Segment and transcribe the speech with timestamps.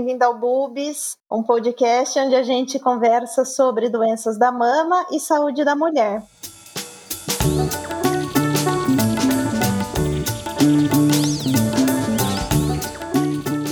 [0.00, 5.64] Bem-vindo ao Bubis, um podcast onde a gente conversa sobre doenças da mama e saúde
[5.64, 6.22] da mulher.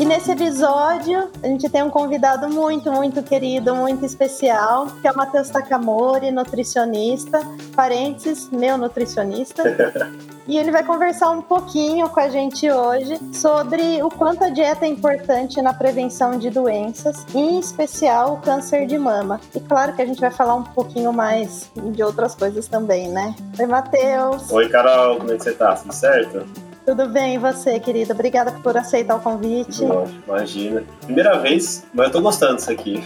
[0.00, 5.12] E nesse episódio, a gente tem um convidado muito, muito querido, muito especial, que é
[5.12, 7.38] o Matheus Takamori, nutricionista,
[7.77, 9.62] parênteses, meu nutricionista.
[10.48, 14.84] E ele vai conversar um pouquinho com a gente hoje sobre o quanto a dieta
[14.84, 19.40] é importante na prevenção de doenças, em especial o câncer de mama.
[19.54, 23.34] E claro que a gente vai falar um pouquinho mais de outras coisas também, né?
[23.59, 24.51] Oi, Matheus.
[24.52, 25.74] Oi, Carol, como é que você tá?
[25.74, 26.66] Tudo certo?
[26.86, 28.14] Tudo bem, e você, querida?
[28.14, 29.84] Obrigada por aceitar o convite.
[29.84, 30.84] Lógico, imagina.
[31.04, 33.02] Primeira vez, mas eu tô gostando disso aqui.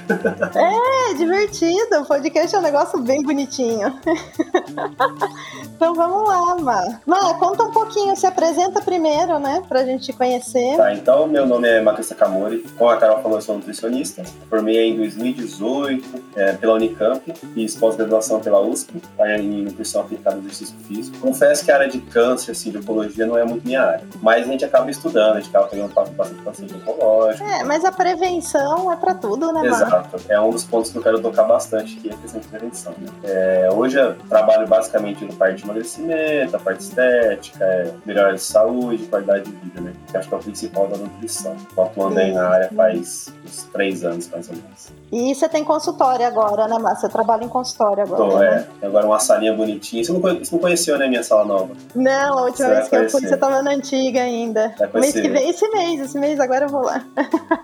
[0.55, 2.03] É, divertido.
[2.03, 3.99] O podcast é um negócio bem bonitinho.
[5.81, 7.01] Então vamos lá, Má.
[7.07, 9.63] Má, conta um pouquinho, se apresenta primeiro, né?
[9.67, 10.77] Pra gente te conhecer.
[10.77, 12.67] Tá, então meu nome é Matheus Sakamori.
[12.77, 14.23] Como a Carol falou, eu sou nutricionista.
[14.51, 19.01] Formei em 2018 é, pela Unicamp, fiz pós-graduação pela USP,
[19.39, 21.17] em nutrição aplicada ao exercício físico.
[21.17, 24.05] Confesso que a área de câncer, assim, de oncologia não é muito minha área.
[24.21, 27.45] Mas a gente acaba estudando, a gente acaba pegando bastante paciente oncológico.
[27.45, 29.67] É, mas a prevenção é pra tudo, né?
[29.67, 30.21] Exato.
[30.29, 32.93] É um dos pontos que eu quero tocar bastante, que é a questão de prevenção.
[32.99, 33.09] Né?
[33.25, 38.41] É, hoje eu trabalho basicamente no parte de emagrecimento, a parte estética, é, melhora de
[38.41, 39.93] saúde, qualidade de vida, né?
[40.11, 41.55] Que acho que é o principal da nutrição.
[41.55, 44.89] Estou atuando aí na área faz uns três anos, mais ou menos.
[45.13, 46.95] E você tem consultório agora, né, Má?
[46.95, 48.31] Você trabalha em consultório agora.
[48.31, 48.67] Tô, né?
[48.81, 48.87] é.
[48.87, 50.05] Agora uma salinha bonitinha.
[50.05, 51.75] Você não, conheceu, né, minha sala nova?
[51.95, 54.75] Não, a última Você vez que eu fui, você tava na antiga ainda.
[54.79, 57.05] Vai Mês que vem, esse mês, esse mês, agora eu vou lá.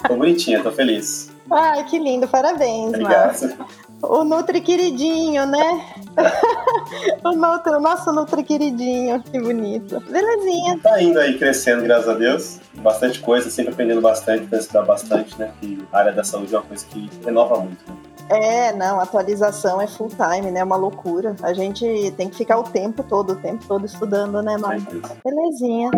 [0.07, 1.31] Tô bonitinha, tô feliz.
[1.51, 2.89] Ai, que lindo, parabéns.
[2.89, 3.57] Obrigado.
[4.03, 5.85] O Nutri queridinho, né?
[7.25, 10.01] o, Nutri, o nosso Nutri queridinho, que bonito.
[10.01, 10.79] Belezinha.
[10.83, 12.61] Tá indo aí crescendo, graças a Deus.
[12.75, 15.53] Bastante coisa, sempre aprendendo bastante, estudar bastante, né?
[15.61, 17.97] Que a área da saúde é uma coisa que renova muito, né?
[18.29, 20.61] É, não, atualização é full time, né?
[20.61, 21.37] É uma loucura.
[21.43, 24.81] A gente tem que ficar o tempo todo, o tempo todo estudando, né, Com Mar?
[24.81, 25.17] certeza.
[25.25, 25.91] Belezinha.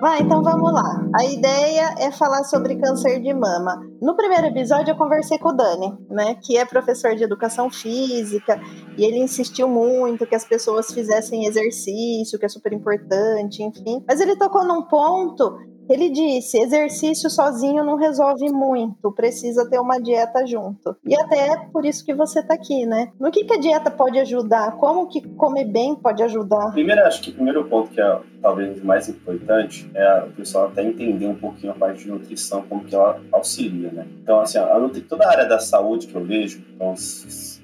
[0.00, 1.04] Vai, então vamos lá.
[1.14, 3.84] A ideia é falar sobre câncer de mama.
[4.00, 8.58] No primeiro episódio eu conversei com o Dani, né, que é professor de educação física,
[8.96, 14.02] e ele insistiu muito que as pessoas fizessem exercício, que é super importante, enfim.
[14.08, 15.58] Mas ele tocou num ponto
[15.92, 20.96] ele disse: exercício sozinho não resolve muito, precisa ter uma dieta junto.
[21.04, 23.12] E até é por isso que você tá aqui, né?
[23.18, 24.76] No que, que a dieta pode ajudar?
[24.76, 26.72] Como que comer bem pode ajudar?
[26.72, 30.66] Primeiro, acho que o primeiro ponto que é talvez o mais importante é o pessoal
[30.66, 34.06] até entender um pouquinho a parte de nutrição, como que ela auxilia, né?
[34.22, 35.02] Então, assim, a nutri...
[35.02, 36.94] toda a área da saúde que eu vejo, então,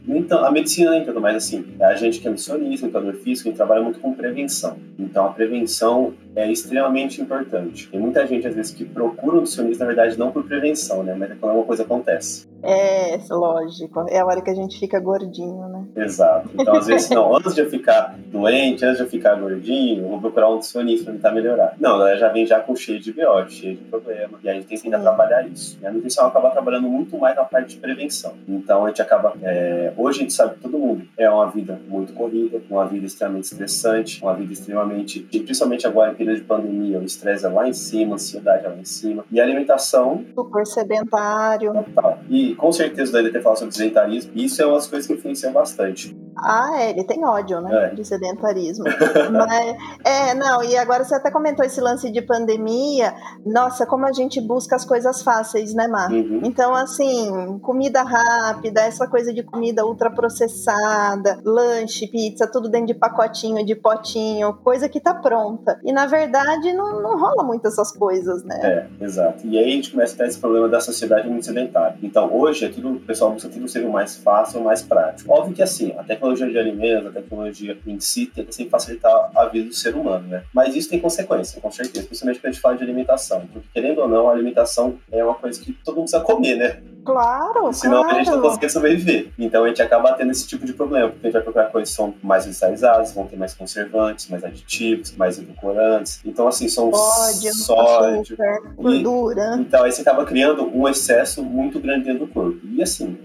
[0.06, 3.48] s- nem tão- a medicina tanto, mas assim, a gente que é nutricionista, educador físico,
[3.48, 4.76] a gente trabalha muito com prevenção.
[4.98, 7.88] Então, a prevenção é extremamente importante.
[7.88, 11.14] Tem muita gente, às vezes, que procura um nutricionista, na verdade, não por prevenção, né?
[11.18, 12.46] Mas é quando alguma coisa acontece.
[12.62, 15.84] É, lógico, é a hora que a gente fica gordinho, né?
[15.96, 16.50] Exato.
[16.54, 20.08] Então, às vezes, não, antes de eu ficar doente, antes de eu ficar gordinho, eu
[20.08, 21.74] vou procurar um nutricionista para tentar melhorar.
[21.78, 24.38] Não, ela já vem já com cheio de biótico, cheio de problema.
[24.42, 25.78] E a gente tem que ainda trabalhar isso.
[25.80, 28.34] E a nutrição acaba trabalhando muito mais na parte de prevenção.
[28.48, 29.34] Então, a gente acaba.
[29.42, 33.06] é, hoje a gente sabe que todo mundo é uma vida muito corrida, uma vida
[33.06, 35.20] extremamente estressante, uma vida extremamente.
[35.20, 38.68] Principalmente agora, em período de pandemia, o estresse é lá em cima, a ansiedade é
[38.68, 39.24] lá em cima.
[39.30, 41.72] E a alimentação Super sedentário.
[41.94, 42.18] Tá.
[42.28, 45.52] E com certeza daí ter falado sobre sedentarismo, isso é uma das coisas que influenciam
[45.52, 46.16] bastante.
[46.38, 47.90] Ah, é, ele tem ódio, né?
[47.90, 47.94] É.
[47.94, 48.84] De sedentarismo.
[49.32, 53.14] Mas, é, não, e agora você até comentou esse lance de pandemia.
[53.44, 56.10] Nossa, como a gente busca as coisas fáceis, né, Mar?
[56.10, 56.42] Uhum.
[56.44, 63.64] Então, assim, comida rápida, essa coisa de comida ultraprocessada, lanche, pizza, tudo dentro de pacotinho,
[63.64, 65.78] de potinho, coisa que tá pronta.
[65.84, 68.88] E na verdade não, não rola muito essas coisas, né?
[69.00, 69.46] É, exato.
[69.46, 71.96] E aí a gente começa a ter esse problema da sociedade muito sedentária.
[72.02, 75.32] Então, hoje, é tudo, o pessoal busca tudo ser o mais fácil, o mais prático.
[75.32, 79.46] Óbvio que, assim, a tecnologia de alimentos, a tecnologia em si, tenta sempre facilitar a
[79.46, 80.44] vida do ser humano, né?
[80.52, 82.06] Mas isso tem consequência, com certeza.
[82.06, 83.46] Principalmente quando a gente fala de alimentação.
[83.52, 86.82] Porque, querendo ou não, a alimentação é uma coisa que todo mundo precisa comer, né?
[87.06, 88.48] Claro, Senão a gente não claro.
[88.50, 89.28] consegue sobreviver.
[89.38, 91.90] Então a gente acaba tendo esse tipo de problema, porque a gente vai procurar coisas
[91.90, 96.20] que são mais industrializadas, vão ter mais conservantes, mais aditivos, mais edulcorantes.
[96.24, 98.20] Então, assim, são Sódio, sódio.
[98.20, 99.56] açúcar, gordura.
[99.58, 102.58] Então aí você acaba criando um excesso muito grande dentro do corpo.
[102.66, 103.16] E assim,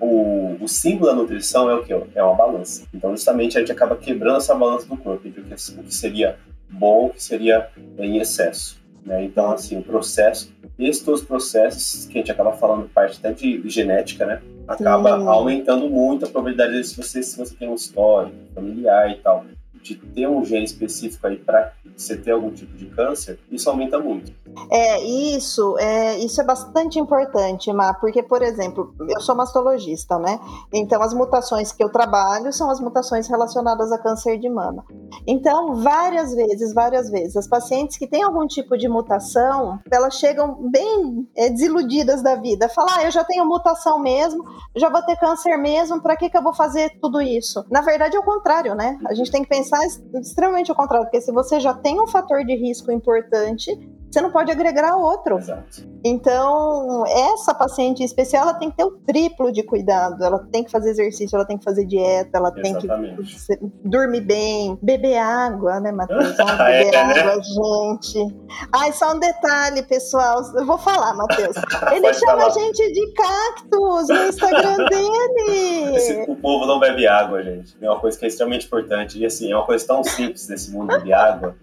[0.00, 1.92] o, o símbolo da nutrição é o que?
[1.92, 2.82] É uma balança.
[2.92, 5.94] Então, justamente, a gente acaba quebrando essa balança do corpo, entre o que, o que
[5.94, 6.36] seria
[6.68, 8.79] bom, o que seria em excesso.
[9.04, 9.24] Né?
[9.24, 13.58] Então, assim, o processo, esses os processos que a gente acaba falando parte até de,
[13.58, 14.42] de genética, né?
[14.68, 19.16] Acaba aumentando muito a probabilidade de se você, se você tem um histórico familiar e
[19.16, 19.44] tal.
[19.82, 23.98] de ter um gene específico aí para você ter algum tipo de câncer, isso aumenta
[23.98, 24.32] muito.
[24.70, 30.40] É, isso é, isso é bastante importante, Má, porque, por exemplo, eu sou mastologista, né?
[30.72, 34.84] Então, as mutações que eu trabalho são as mutações relacionadas a câncer de mama.
[35.26, 40.70] Então, várias vezes, várias vezes, as pacientes que têm algum tipo de mutação, elas chegam
[40.70, 42.68] bem é, desiludidas da vida.
[42.68, 44.44] Falar, ah, eu já tenho mutação mesmo,
[44.76, 47.64] já vou ter câncer mesmo, para que, que eu vou fazer tudo isso?
[47.70, 48.98] Na verdade, é o contrário, né?
[49.06, 49.78] A gente tem que pensar
[50.14, 53.70] extremamente ao contrário, porque se você já tem um fator de risco importante,
[54.10, 55.38] você não pode agregar outro.
[55.38, 55.88] Exato.
[56.04, 60.24] Então, essa paciente especial, ela tem que ter o triplo de cuidado.
[60.24, 63.46] Ela tem que fazer exercício, ela tem que fazer dieta, ela Exatamente.
[63.46, 66.34] tem que dormir bem, beber água, né, Matheus?
[66.36, 67.42] Vamos beber é, água, né?
[67.42, 68.36] gente.
[68.72, 70.42] Ai, só um detalhe, pessoal.
[70.56, 71.56] Eu vou falar, Matheus.
[71.92, 75.96] Ele chama a gente de cactus no Instagram dele.
[75.96, 77.76] Esse, o povo não bebe água, gente.
[77.80, 79.18] É uma coisa que é extremamente importante.
[79.20, 81.54] E assim, é uma coisa tão simples nesse mundo de água.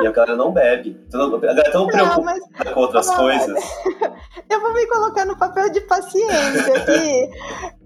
[0.00, 1.00] E a galera não bebe.
[1.12, 2.72] A galera é tão preocupada mas...
[2.72, 3.64] com outras não, coisas.
[4.48, 7.30] Eu vou me colocar no papel de paciência que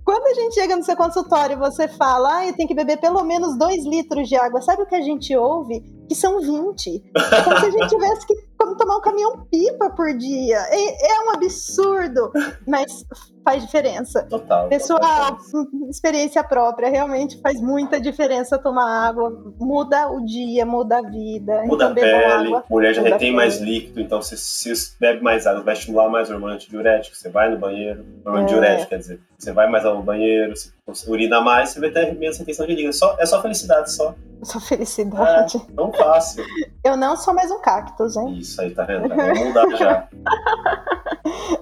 [0.04, 3.22] quando a gente chega no seu consultório e você fala, ah, tem que beber pelo
[3.22, 5.80] menos dois litros de água, sabe o que a gente ouve?
[6.08, 7.02] Que são 20.
[7.14, 8.34] É como se a gente tivesse que
[8.76, 10.58] tomar um caminhão pipa por dia.
[10.68, 12.32] É, é um absurdo,
[12.66, 13.04] mas
[13.44, 14.22] faz diferença.
[14.24, 14.68] Total.
[14.68, 15.38] Pessoal,
[15.88, 19.30] experiência própria, realmente faz muita diferença tomar água.
[19.58, 21.62] Muda o dia, muda a vida.
[21.64, 25.46] Muda então, a pele, água, mulher já retém mais líquido, então se, se bebe mais
[25.46, 28.48] água, vai estimular mais o hormônio antidiurético, você vai no banheiro, hormônio é.
[28.48, 30.72] diurético, quer dizer, você vai mais ao banheiro, se
[31.08, 32.92] urina mais, você vai ter menos retenção de líquido.
[32.92, 34.14] Só, é só felicidade, só.
[34.42, 35.56] Só felicidade.
[35.56, 36.44] É, tão fácil.
[36.84, 38.38] Eu não sou mais um cactus, hein?
[38.38, 39.08] Isso aí, tá vendo?
[39.08, 40.08] Vamos mudar já.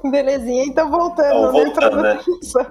[0.10, 2.19] Belezinha, então voltando, então, voltando né?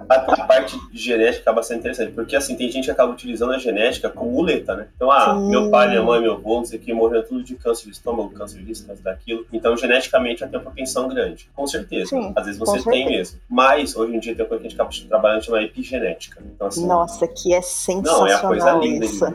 [0.10, 3.58] A, a, parte genética acaba sendo interessante, porque assim, tem gente que acaba utilizando a
[3.58, 4.88] genética como muleta, né?
[4.96, 5.50] Então, ah, Sim.
[5.50, 7.92] meu pai, minha mãe, meu avô, não sei o que, morreram tudo de câncer de
[7.92, 9.46] estômago, câncer disso, câncer daquilo.
[9.52, 11.50] Então, geneticamente, já tem uma propensão grande.
[11.56, 12.10] Com certeza.
[12.10, 13.40] Sim, Às vezes você tem mesmo.
[13.50, 16.42] Mas, hoje em dia, tem uma coisa que a gente acaba trabalhando chamada epigenética.
[16.54, 19.06] Então, assim, Nossa, que é sensacional Não, é a coisa linda.
[19.06, 19.26] Isso.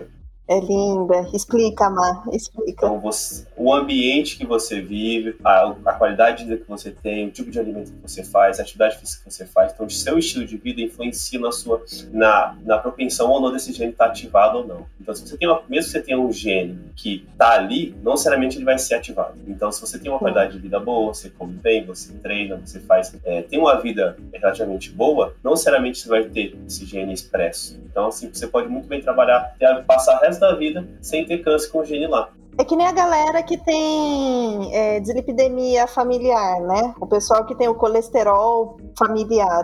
[0.49, 1.29] É linda.
[1.33, 2.87] Explica, Mar, explica.
[2.87, 7.29] Então, você, o ambiente que você vive, a, a, qualidade de vida que você tem,
[7.29, 9.73] o tipo de alimento que você faz, a atividade física que você faz.
[9.73, 13.73] Então, o seu estilo de vida influencia na sua, na, na propensão ou não desse
[13.73, 14.87] gene estar tá ativado ou não.
[15.01, 18.13] Então, se você tem uma, mesmo que você tenha um gene que está ali, não
[18.13, 19.39] necessariamente ele vai ser ativado.
[19.47, 22.81] Então, se você tem uma qualidade de vida boa, você come bem, você treina, você
[22.81, 27.81] faz, é, tem uma vida relativamente boa, não necessariamente você vai ter esse gene expresso.
[27.91, 29.55] Então, assim, você pode muito bem trabalhar,
[29.87, 31.71] passar resto da vida sem ter câncer
[32.09, 32.31] lá.
[32.59, 36.95] É que nem a galera que tem é, dislipidemia familiar, né?
[37.01, 39.63] O pessoal que tem o colesterol familiar.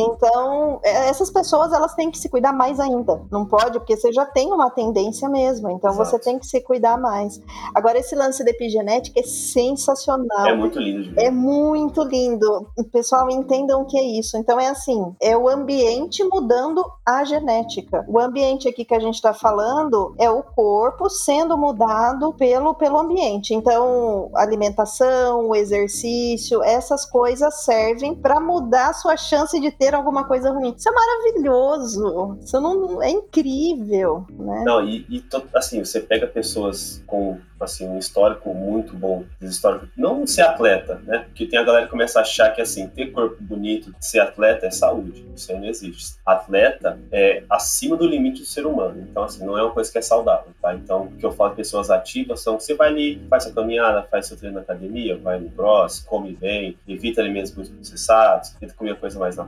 [0.00, 3.20] Então, é, essas pessoas elas têm que se cuidar mais ainda.
[3.30, 5.70] Não pode, porque você já tem uma tendência mesmo.
[5.70, 6.10] Então, Exato.
[6.10, 7.40] você tem que se cuidar mais.
[7.74, 10.46] Agora, esse lance da epigenética é sensacional.
[10.46, 11.20] É muito lindo.
[11.20, 12.66] É muito lindo.
[12.92, 14.36] Pessoal, entendam o que é isso.
[14.36, 18.04] Então, é assim: é o ambiente mudando a genética.
[18.08, 22.98] O ambiente aqui que a gente está falando é o corpo sendo mudado pelo, pelo
[22.98, 23.52] ambiente.
[23.54, 30.24] Então, alimentação, o exercício, essas coisas servem para mudar a sua chance de ter alguma
[30.24, 30.74] coisa ruim.
[30.76, 32.38] Isso é maravilhoso.
[32.40, 34.62] Isso não é incrível, né?
[34.64, 35.24] Não, e, e
[35.54, 41.20] assim, você pega pessoas com assim, um histórico muito bom, histórico, não ser atleta, né?
[41.20, 44.66] Porque tem a galera que começa a achar que assim, ter corpo bonito, ser atleta
[44.66, 45.26] é saúde.
[45.34, 46.16] Isso aí não existe.
[46.24, 49.06] Atleta é acima do limite do ser humano.
[49.10, 50.74] Então, assim, não é uma coisa que é saudável, tá?
[50.74, 54.02] Então, o que eu falo de pessoas ativas são você vai ali, faz sua caminhada,
[54.04, 58.74] faz seu treino na academia, vai no cross, come bem, evita alimentos muito processados, tenta
[58.74, 59.38] comer coisas mais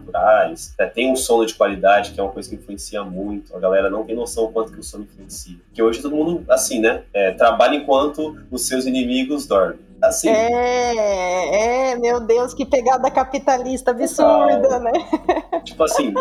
[0.79, 0.87] né?
[0.87, 3.55] tem um sono de qualidade, que é uma coisa que influencia muito.
[3.57, 5.57] A galera não tem noção do quanto que o sono influencia.
[5.73, 7.03] Que hoje todo mundo, assim, né?
[7.13, 9.90] É, trabalha enquanto os seus inimigos dormem.
[10.03, 10.29] Assim.
[10.29, 14.93] É, é, meu Deus, que pegada capitalista absurda, né?
[15.65, 16.15] Tipo assim.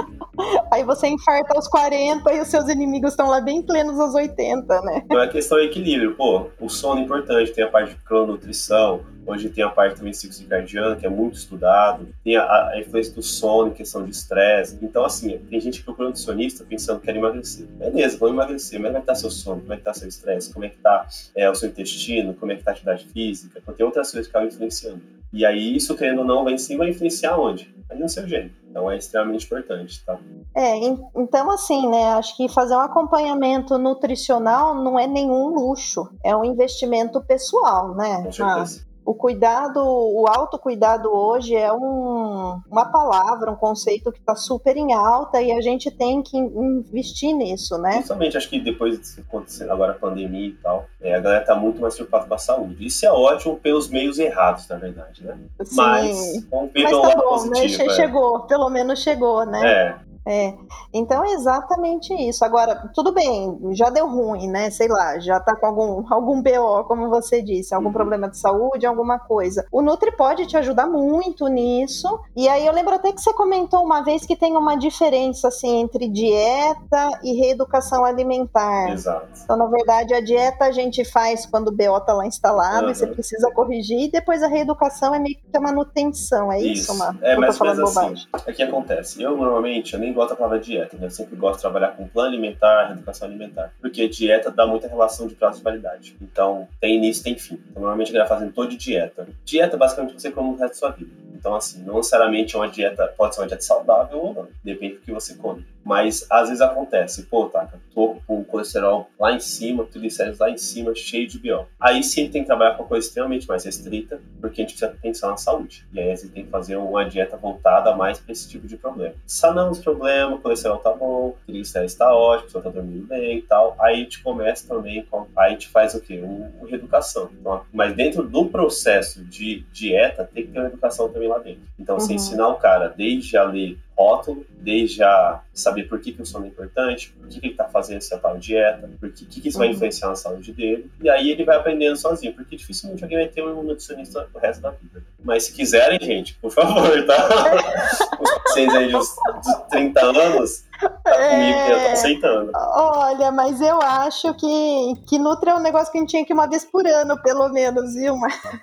[0.72, 4.82] Aí você infarta aos 40 e os seus inimigos estão lá bem plenos aos 80,
[4.82, 5.02] né?
[5.06, 6.16] Então é questão de equilíbrio.
[6.16, 10.12] Pô, o sono é importante, tem a parte de crononutrição, Hoje tem a parte também
[10.12, 12.08] ciclo circadiano, que é muito estudado.
[12.24, 14.80] Tem a, a influência do sono, questão de estresse.
[14.82, 17.68] Então, assim, tem gente que procura um nutricionista pensando que quer emagrecer.
[17.68, 19.62] Beleza, vou emagrecer, mas como é que tá seu sono?
[19.62, 20.52] Como é que tá seu estresse?
[20.52, 22.34] Como é que tá é, o seu intestino?
[22.34, 23.62] Como é que tá a atividade física?
[23.74, 25.02] Tem outras coisas que acabam influenciando.
[25.32, 27.74] E aí, isso, querendo ou não, vai em si, vai influenciar onde?
[27.90, 28.52] Aí no seu gênero.
[28.70, 30.20] Então é extremamente importante, tá?
[30.56, 30.78] É,
[31.16, 36.44] então assim, né, acho que fazer um acompanhamento nutricional não é nenhum luxo, é um
[36.44, 38.24] investimento pessoal, né?
[38.24, 38.89] Com certeza.
[39.06, 44.94] O cuidado, o autocuidado hoje é um, uma palavra, um conceito que está super em
[44.94, 47.94] alta e a gente tem que investir nisso, né?
[47.94, 51.56] Principalmente, acho que depois de acontecer agora a pandemia e tal, é, a galera está
[51.56, 52.86] muito mais preocupada com a saúde.
[52.86, 55.38] Isso é ótimo pelos meios errados, na verdade, né?
[55.64, 55.76] Sim.
[55.76, 57.68] Mas, vamos ver Mas tá bom, né?
[57.68, 59.66] Chegou, pelo menos chegou, né?
[59.66, 60.09] É.
[60.30, 60.54] É,
[60.94, 62.46] então é exatamente isso.
[62.46, 64.70] Agora, tudo bem, já deu ruim, né?
[64.70, 67.94] Sei lá, já tá com algum, algum BO, como você disse, algum uhum.
[67.94, 69.66] problema de saúde, alguma coisa.
[69.72, 72.20] O Nutri pode te ajudar muito nisso.
[72.36, 75.82] E aí eu lembro até que você comentou uma vez que tem uma diferença assim
[75.82, 78.92] entre dieta e reeducação alimentar.
[78.92, 79.30] Exato.
[79.44, 82.92] Então, na verdade, a dieta a gente faz quando o BO tá lá instalado uhum.
[82.92, 86.92] e você precisa corrigir, e depois a reeducação é meio que a manutenção, é isso,
[86.92, 88.14] isso É, mas, mas assim,
[88.46, 89.22] é que acontece.
[89.24, 91.06] Eu normalmente eu nem gosto da palavra dieta, né?
[91.06, 95.28] Eu sempre gosto de trabalhar com plano alimentar, reeducação alimentar, porque dieta dá muita relação
[95.28, 96.18] de prazo de validade.
[96.22, 97.56] Então, tem início, tem fim.
[97.70, 99.28] Então, normalmente a galera fazendo toda de dieta.
[99.46, 101.12] Dieta, basicamente, você come o resto da sua vida.
[101.40, 105.02] Então, assim, não necessariamente uma dieta, pode ser uma dieta saudável ou não, depende do
[105.02, 105.66] que você come.
[105.84, 110.50] Mas, às vezes acontece, pô, tá, tô com o colesterol lá em cima, triglicéridos lá
[110.50, 111.66] em cima, cheio de BO.
[111.80, 115.00] Aí sim tem que trabalhar com uma coisa extremamente mais restrita, porque a gente precisa
[115.02, 115.88] pensar na saúde.
[115.94, 119.16] E aí a tem que fazer uma dieta voltada mais para esse tipo de problema.
[119.26, 122.70] Sanando os problemas, problema, o colesterol tá bom, o triglicéridos tá ótimo, a pessoa tá
[122.70, 123.76] dormindo bem e tal.
[123.80, 125.28] Aí a gente começa também com.
[125.36, 126.20] Aí a gente faz o quê?
[126.22, 127.30] Uma reeducação.
[127.40, 131.62] Então, mas dentro do processo de dieta, tem que ter uma educação também lá dentro.
[131.80, 132.02] Então, uhum.
[132.02, 136.26] você ensinar o cara desde a ler rótulo, desde a saber por que, que o
[136.26, 139.42] sono é importante, por que, que ele está fazendo essa tal dieta, por que, que,
[139.42, 139.74] que isso vai uhum.
[139.74, 140.90] influenciar na saúde dele.
[141.02, 144.62] E aí ele vai aprendendo sozinho, porque dificilmente alguém vai ter um nutricionista o resto
[144.62, 145.04] da vida.
[145.22, 147.28] Mas se quiserem, gente, por favor, tá?
[148.22, 152.52] Os pacientes aí de, de 30 anos, tá comigo que eu tô aceitando.
[152.56, 156.34] Olha, mas eu acho que, que Nutri é um negócio que a gente tinha que
[156.34, 158.16] uma vez por ano, pelo menos, viu?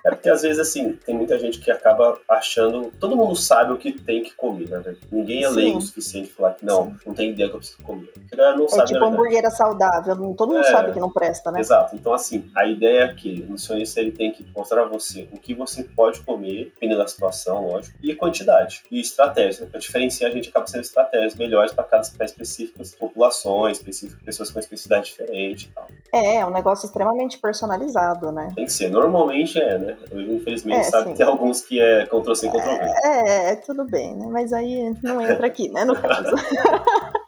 [0.05, 2.93] É porque às vezes, assim, tem muita gente que acaba achando.
[2.99, 4.97] Todo mundo sabe o que tem que comer, né?
[5.11, 7.83] Ninguém é leigo o suficiente pra falar que não, não tem ideia que eu preciso
[7.83, 8.13] comer.
[8.13, 11.61] Porque não é sabe tipo hambúrguer saudável, todo mundo é, sabe que não presta, né?
[11.61, 11.95] Exato.
[11.95, 15.39] Então, assim, a ideia é que o nutricionista ele tem que mostrar a você o
[15.39, 18.83] que você pode comer, dependendo da situação, lógico, e quantidade.
[18.91, 19.67] E estratégia.
[19.67, 24.51] Pra diferenciar, a gente acaba sendo estratégias melhores para cada para específicas populações, específicas pessoas
[24.51, 25.87] com especificidade diferente e tal.
[26.13, 28.49] É, é um negócio extremamente personalizado, né?
[28.55, 28.91] Tem que ser.
[28.91, 29.97] Normalmente é, né?
[30.11, 31.13] Eu, infelizmente, é, sabe sim.
[31.13, 32.85] que tem alguns que é Ctrl-C, Ctrl-V.
[33.05, 34.27] É, é, tudo bem, né?
[34.29, 36.35] Mas aí não entra aqui, né, no caso.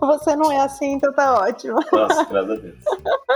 [0.00, 1.78] Você não é assim, então tá ótimo.
[1.92, 2.74] Nossa, graças a Deus.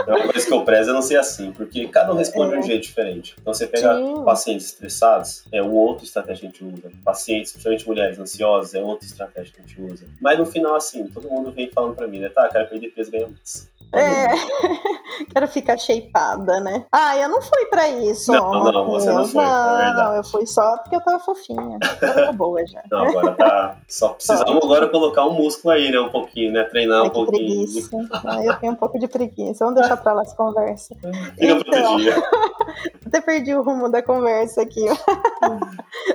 [0.07, 2.59] É uma coisa que eu prezo é não ser assim, porque cada um responde é.
[2.59, 3.37] de um jeito diferente.
[3.41, 4.25] Então você pega Sim.
[4.25, 6.93] pacientes estressados, é uma outra estratégia que a gente usa.
[7.05, 10.07] Pacientes, principalmente mulheres ansiosas, é outra estratégia que a gente usa.
[10.21, 12.29] Mas no final, assim, todo mundo vem falando pra mim, né?
[12.29, 13.71] Tá, quero perder peso ganhar mais.
[13.93, 14.29] É,
[15.33, 16.85] quero ficar shapeada, né?
[16.93, 18.31] Ah, eu não fui pra isso.
[18.31, 19.43] Não, não, você não foi.
[19.43, 21.79] É não, não, eu fui só porque eu tava fofinha.
[22.01, 22.83] Tava boa já.
[22.91, 23.77] Não, agora tá.
[23.89, 25.99] Só precisamos agora colocar um músculo aí, né?
[25.99, 26.63] Um pouquinho, né?
[26.65, 27.67] Treinar Ai, um pouquinho.
[27.67, 27.91] Preguiça.
[28.25, 29.65] Ah, eu tenho um pouco de preguiça.
[29.65, 30.95] Vamos deixar pra lá essa conversa.
[31.37, 31.97] Fica então,
[33.07, 34.85] Até perdi o rumo da conversa aqui.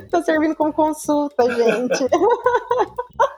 [0.09, 2.07] Tô servindo como consulta, gente.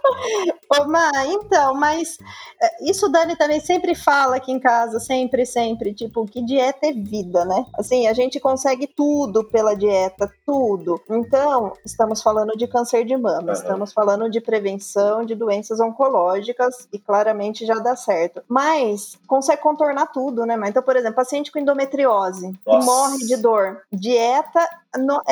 [0.69, 2.17] Ô, Má, então, mas
[2.61, 6.93] é, isso Dani também sempre fala aqui em casa, sempre, sempre, tipo, que dieta é
[6.93, 7.65] vida, né?
[7.77, 11.01] Assim, a gente consegue tudo pela dieta, tudo.
[11.09, 13.51] Então, estamos falando de câncer de mama, uhum.
[13.51, 18.41] estamos falando de prevenção de doenças oncológicas e claramente já dá certo.
[18.47, 22.79] Mas consegue contornar tudo, né, Então, por exemplo, paciente com endometriose, Nossa.
[22.79, 24.67] que morre de dor, dieta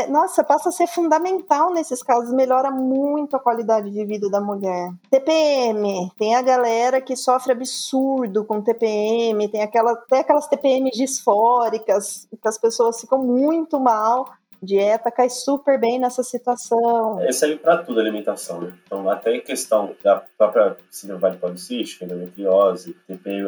[0.09, 4.91] nossa, passa a ser fundamental nesses casos, melhora muito a qualidade de vida da mulher.
[5.09, 12.27] TPM, tem a galera que sofre absurdo com TPM, tem, aquela, tem aquelas TPM disfóricas,
[12.29, 14.25] que as pessoas ficam muito mal
[14.65, 17.21] dieta cai super bem nessa situação.
[17.21, 18.73] É, serve para tudo a alimentação, né?
[18.85, 22.95] Então, até questão da própria síndrome policística, endometriose,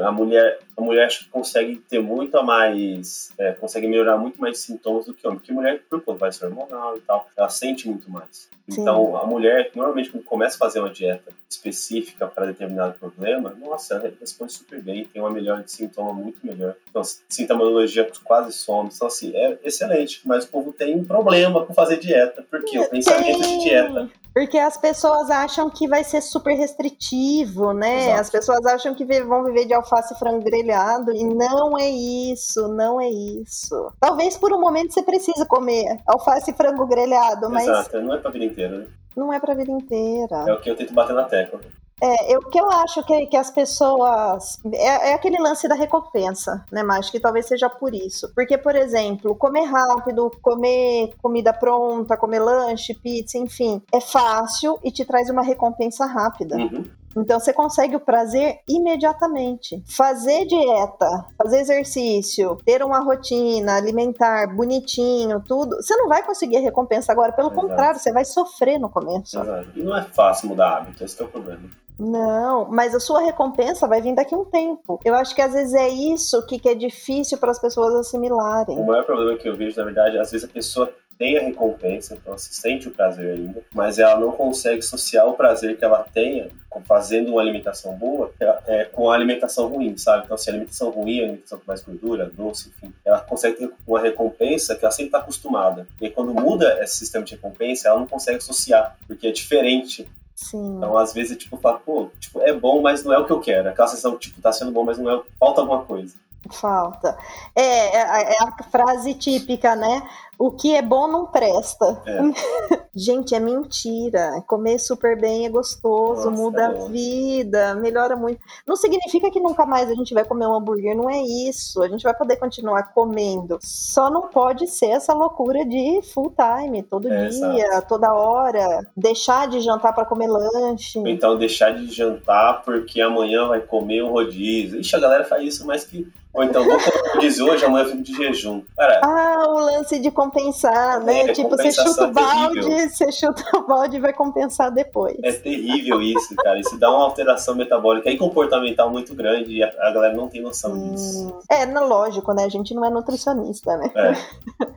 [0.03, 4.59] a mulher, a mulher acho que consegue ter muito mais, é, consegue melhorar muito mais
[4.59, 7.88] sintomas do que homem, porque mulher, por conta vai ser hormonal e tal, ela sente
[7.88, 8.50] muito mais.
[8.69, 9.19] Então, Sim.
[9.24, 14.12] a mulher, normalmente, quando começa a fazer uma dieta específica para determinado problema, nossa, ela
[14.19, 16.75] responde super bem, tem uma melhora de sintoma muito melhor.
[16.89, 18.89] Então, sintomatologia quase some.
[18.93, 22.89] Então, assim, é excelente, mas o povo tem um problema com fazer dieta, porque o
[22.89, 24.09] pensamento de dieta.
[24.33, 28.03] Porque as pessoas acham que vai ser super restritivo, né?
[28.03, 28.21] Exato.
[28.21, 33.01] As pessoas acham que vão viver de alface frango grelhado e não é isso, não
[33.01, 33.91] é isso.
[34.00, 37.67] Talvez por um momento você precise comer alface frango grelhado, mas.
[37.67, 38.88] Exato, não é pra vida inteira, né?
[39.16, 40.46] Não é pra vida inteira.
[40.48, 41.60] É o que eu tento bater na tecla.
[42.00, 44.60] É, o que eu acho que, que as pessoas.
[44.72, 48.32] É, é, aquele lance da recompensa, né, mas que talvez seja por isso.
[48.36, 54.92] Porque, por exemplo, comer rápido, comer comida pronta, comer lanche, pizza, enfim, é fácil e
[54.92, 56.56] te traz uma recompensa rápida.
[56.58, 56.84] Uhum.
[57.17, 59.83] Então você consegue o prazer imediatamente.
[59.88, 66.62] Fazer dieta, fazer exercício, ter uma rotina alimentar bonitinho, tudo, você não vai conseguir a
[66.62, 67.31] recompensa agora.
[67.31, 67.62] Pelo Exato.
[67.67, 69.39] contrário, você vai sofrer no começo.
[69.39, 69.69] Exato.
[69.75, 71.62] E não é fácil mudar hábito, esse é o problema.
[72.00, 75.00] Não, mas a sua recompensa vai vir daqui a um tempo.
[75.03, 78.77] Eu acho que às vezes é isso que, que é difícil para as pessoas assimilarem.
[78.77, 82.13] O maior problema que eu vejo, na verdade, às vezes a pessoa tem a recompensa,
[82.13, 85.83] então ela se sente o prazer ainda, mas ela não consegue associar o prazer que
[85.83, 86.50] ela tenha
[86.86, 88.31] fazendo uma alimentação boa
[88.67, 90.25] é, com a alimentação ruim, sabe?
[90.25, 93.71] Então, se a alimentação ruim, a alimentação com mais gordura, doce, enfim, ela consegue ter
[93.88, 95.88] uma recompensa que ela sempre está acostumada.
[96.00, 100.07] E quando muda esse sistema de recompensa, ela não consegue associar, porque é diferente
[100.38, 100.77] Sim.
[100.77, 103.39] Então, às vezes, tipo, fala, pô, tipo, é bom, mas não é o que eu
[103.39, 103.69] quero.
[103.69, 106.13] Aquela sensação, tipo, tá sendo bom, mas não é, falta alguma coisa.
[106.51, 107.17] Falta.
[107.55, 110.07] É, é, é a frase típica, né?
[110.39, 112.01] O que é bom não presta.
[112.06, 112.77] É.
[112.96, 114.44] Gente, é mentira.
[114.48, 118.39] Comer super bem é gostoso, Nossa, muda é a vida, melhora muito.
[118.65, 121.84] Não significa que nunca mais a gente vai comer um hambúrguer, não é isso.
[121.84, 123.60] A gente vai poder continuar comendo.
[123.62, 127.88] Só não pode ser essa loucura de full time, todo é, dia, exato.
[127.88, 128.88] toda hora.
[128.98, 131.00] Deixar de jantar para comer lanche.
[131.06, 134.79] Então, deixar de jantar porque amanhã vai comer um rodízio.
[134.79, 137.89] Ixi, a galera faz isso mais que ou então, vou comer rodízio hoje, amanhã eu
[137.89, 138.62] fico de jejum.
[138.77, 141.22] Cara, ah, o lance de compensar, né?
[141.22, 142.89] É, tipo, você chuta o balde, terrível.
[142.89, 145.17] você chuta o balde e vai compensar depois.
[145.24, 146.60] É terrível isso, cara.
[146.60, 150.39] Isso dá uma alteração metabólica e comportamental muito grande e a, a galera não tem
[150.39, 151.39] noção hum, disso.
[151.50, 152.44] É, lógico, né?
[152.44, 153.91] A gente não é nutricionista, né?
[153.96, 154.13] É,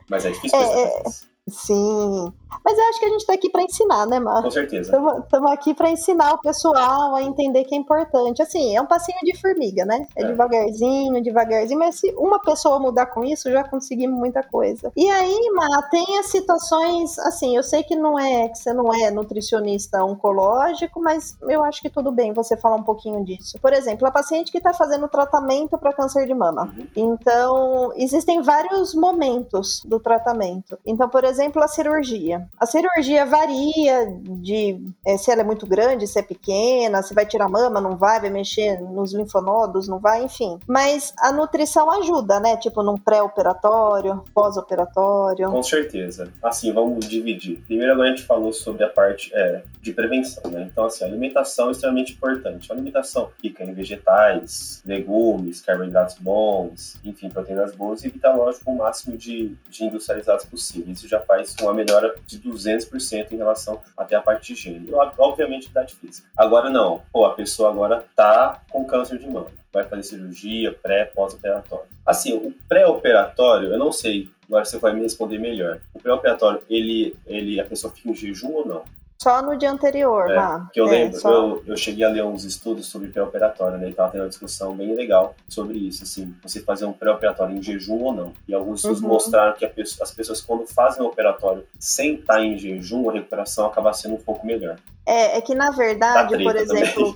[0.09, 1.03] mas é difícil é, é,
[1.47, 2.33] Sim.
[2.63, 4.43] Mas eu acho que a gente está aqui para ensinar, né, Mar?
[4.43, 4.91] Com certeza.
[5.23, 8.41] Estamos aqui para ensinar o pessoal a entender que é importante.
[8.41, 10.05] Assim, é um passinho de formiga, né?
[10.15, 11.79] É, é, devagarzinho, devagarzinho.
[11.79, 14.91] Mas se uma pessoa mudar com isso, já conseguimos muita coisa.
[14.95, 18.93] E aí, Mar, tem as situações, assim, eu sei que não é que você não
[18.93, 23.57] é nutricionista oncológico, mas eu acho que tudo bem você falar um pouquinho disso.
[23.61, 26.73] Por exemplo, a paciente que está fazendo tratamento para câncer de mama.
[26.77, 26.87] Uhum.
[26.95, 30.77] Então, existem vários momentos do tratamento.
[30.85, 32.40] Então, por exemplo, a cirurgia.
[32.59, 37.25] A cirurgia varia de é, se ela é muito grande, se é pequena, se vai
[37.25, 40.59] tirar mama, não vai, vai mexer nos linfonodos, não vai, enfim.
[40.67, 42.57] Mas a nutrição ajuda, né?
[42.57, 45.49] Tipo, num pré-operatório, pós-operatório.
[45.49, 46.31] Com certeza.
[46.43, 47.61] Assim, vamos dividir.
[47.65, 50.67] Primeiro, a gente falou sobre a parte é, de prevenção, né?
[50.71, 52.71] Então, assim, a alimentação é extremamente importante.
[52.71, 58.77] A alimentação rica em vegetais, legumes, carboidratos bons, enfim, proteínas boas e evitar, lógico, o
[58.77, 60.91] máximo de, de industrializados possível.
[60.91, 64.89] Isso já faz uma melhora de 200% em relação até a parte de higiene.
[65.17, 66.27] Obviamente, idade física.
[66.37, 67.01] Agora não.
[67.11, 69.47] Pô, a pessoa agora tá com câncer de mama.
[69.73, 71.85] Vai fazer cirurgia, pré, pós-operatório.
[72.05, 74.29] Assim, o pré-operatório, eu não sei.
[74.47, 75.79] Agora você vai me responder melhor.
[75.93, 78.83] O pré-operatório, ele, ele, a pessoa fica em jejum ou não?
[79.21, 80.35] Só no dia anterior, é,
[80.73, 81.31] Que eu é, lembro, só...
[81.31, 83.87] eu, eu cheguei a ler uns estudos sobre pré-operatório, né?
[83.87, 87.61] E tava tendo uma discussão bem legal sobre isso, assim, você fazer um pré-operatório em
[87.61, 88.33] jejum ou não.
[88.47, 89.09] E alguns estudos uhum.
[89.09, 93.67] mostraram que pessoa, as pessoas, quando fazem o operatório sem estar em jejum, a recuperação
[93.67, 94.77] acaba sendo um pouco melhor.
[95.05, 97.15] É, é que na verdade, por exemplo,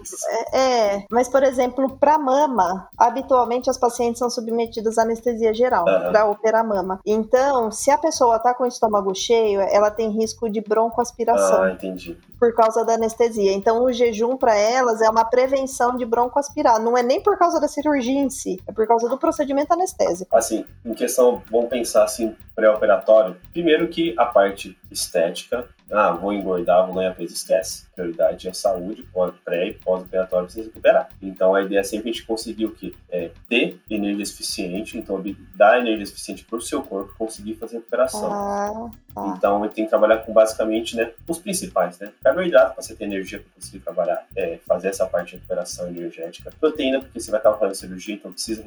[0.51, 5.85] é, é, mas por exemplo, para mama, habitualmente as pacientes são submetidas à anestesia geral
[5.87, 6.11] uhum.
[6.11, 6.99] para operar mama.
[7.05, 11.63] Então, se a pessoa tá com o estômago cheio, ela tem risco de broncoaspiração.
[11.63, 12.17] Ah, entendi.
[12.39, 13.53] Por causa da anestesia.
[13.53, 16.81] Então, o jejum para elas é uma prevenção de broncoaspirar.
[16.81, 20.35] Não é nem por causa da cirurgia em si, é por causa do procedimento anestésico.
[20.35, 23.37] Assim, em questão, vamos pensar assim, pré-operatório.
[23.51, 27.85] Primeiro que a parte estética ah, vou engordar, vou ganhar peso, esquece.
[27.93, 29.07] Prioridade é saúde,
[29.43, 31.09] pré e pós-operatório precisa recuperar.
[31.21, 32.93] Então a ideia é sempre a gente conseguir o quê?
[33.09, 35.23] É ter energia suficiente, então
[35.55, 38.31] dar energia suficiente para o seu corpo conseguir fazer recuperação.
[38.31, 39.33] Ah, ah.
[39.37, 42.11] Então ele tem que trabalhar com basicamente né, os principais, né?
[42.23, 46.51] Carboidrato para você ter energia para conseguir trabalhar, é, fazer essa parte de recuperação energética.
[46.59, 48.63] Proteína, porque você vai estar fazendo cirurgia, então precisa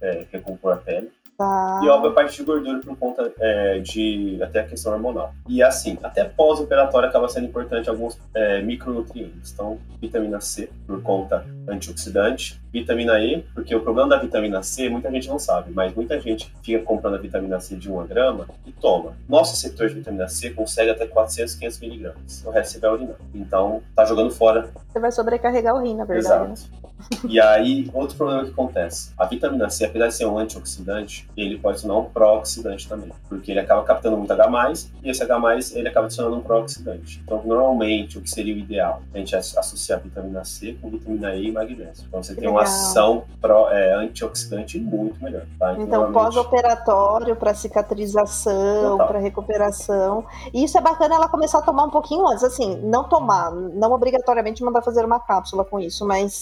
[0.00, 1.10] é, recompor a pele.
[1.40, 1.80] Tá.
[1.82, 5.32] E óbvio a parte de gordura por conta é, de até a questão hormonal.
[5.48, 9.50] E assim, até pós-operatório acaba sendo importante alguns é, micronutrientes.
[9.50, 15.10] Então, vitamina C, por conta antioxidante, vitamina E, porque o problema da vitamina C, muita
[15.10, 18.72] gente não sabe, mas muita gente fica comprando a vitamina C de 1 grama e
[18.72, 19.14] toma.
[19.26, 22.44] Nosso receptor de vitamina C consegue até 400, 500 miligramas.
[22.44, 23.16] O resto você vai urinar.
[23.34, 24.68] Então, tá jogando fora.
[24.86, 26.52] Você vai sobrecarregar o rim, na verdade.
[26.52, 26.70] Exato.
[26.70, 26.79] Né?
[27.28, 29.12] E aí, outro problema que acontece.
[29.18, 33.10] A vitamina C, apesar de ser um antioxidante, ele pode ser um pró-oxidante também.
[33.28, 37.20] Porque ele acaba captando muito H+, e esse H+, ele acaba adicionando um pró-oxidante.
[37.24, 39.02] Então, normalmente, o que seria o ideal?
[39.14, 42.04] A gente associar a vitamina C com vitamina E e magnésio.
[42.08, 42.54] Então, você tem Legal.
[42.54, 45.42] uma ação pró, é, antioxidante muito melhor.
[45.58, 45.72] Tá?
[45.72, 50.24] Então, então pós-operatório, para cicatrização, para recuperação.
[50.52, 52.44] E isso é bacana ela começar a tomar um pouquinho antes.
[52.44, 56.38] Assim, não tomar, não obrigatoriamente mandar fazer uma cápsula com isso, mas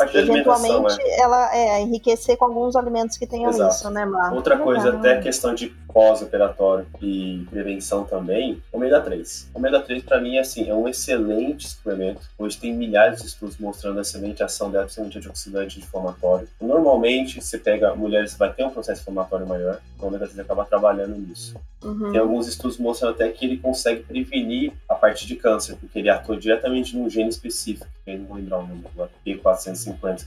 [0.56, 1.20] eventualmente é.
[1.20, 3.74] ela é enriquecer com alguns alimentos que tenham Exato.
[3.74, 4.32] isso, né, Mar?
[4.32, 4.66] Outra Legal.
[4.66, 9.50] coisa, até questão de pós-operatório e prevenção também, ômega 3.
[9.54, 12.20] Ômega 3 para mim é assim, é um excelente suplemento.
[12.38, 16.48] Hoje tem milhares de estudos mostrando a excelente ação dela, principalmente antioxidante inflamatório.
[16.60, 21.16] Normalmente, você pega mulheres vai ter um processo inflamatório maior, o ômega 3 acaba trabalhando
[21.16, 21.54] nisso.
[21.82, 22.12] Uhum.
[22.12, 26.10] Tem alguns estudos mostrando até que ele consegue prevenir a parte de câncer, porque ele
[26.10, 30.26] atua diretamente num gene específico, que eu não vou lembrar o nome agora, P450,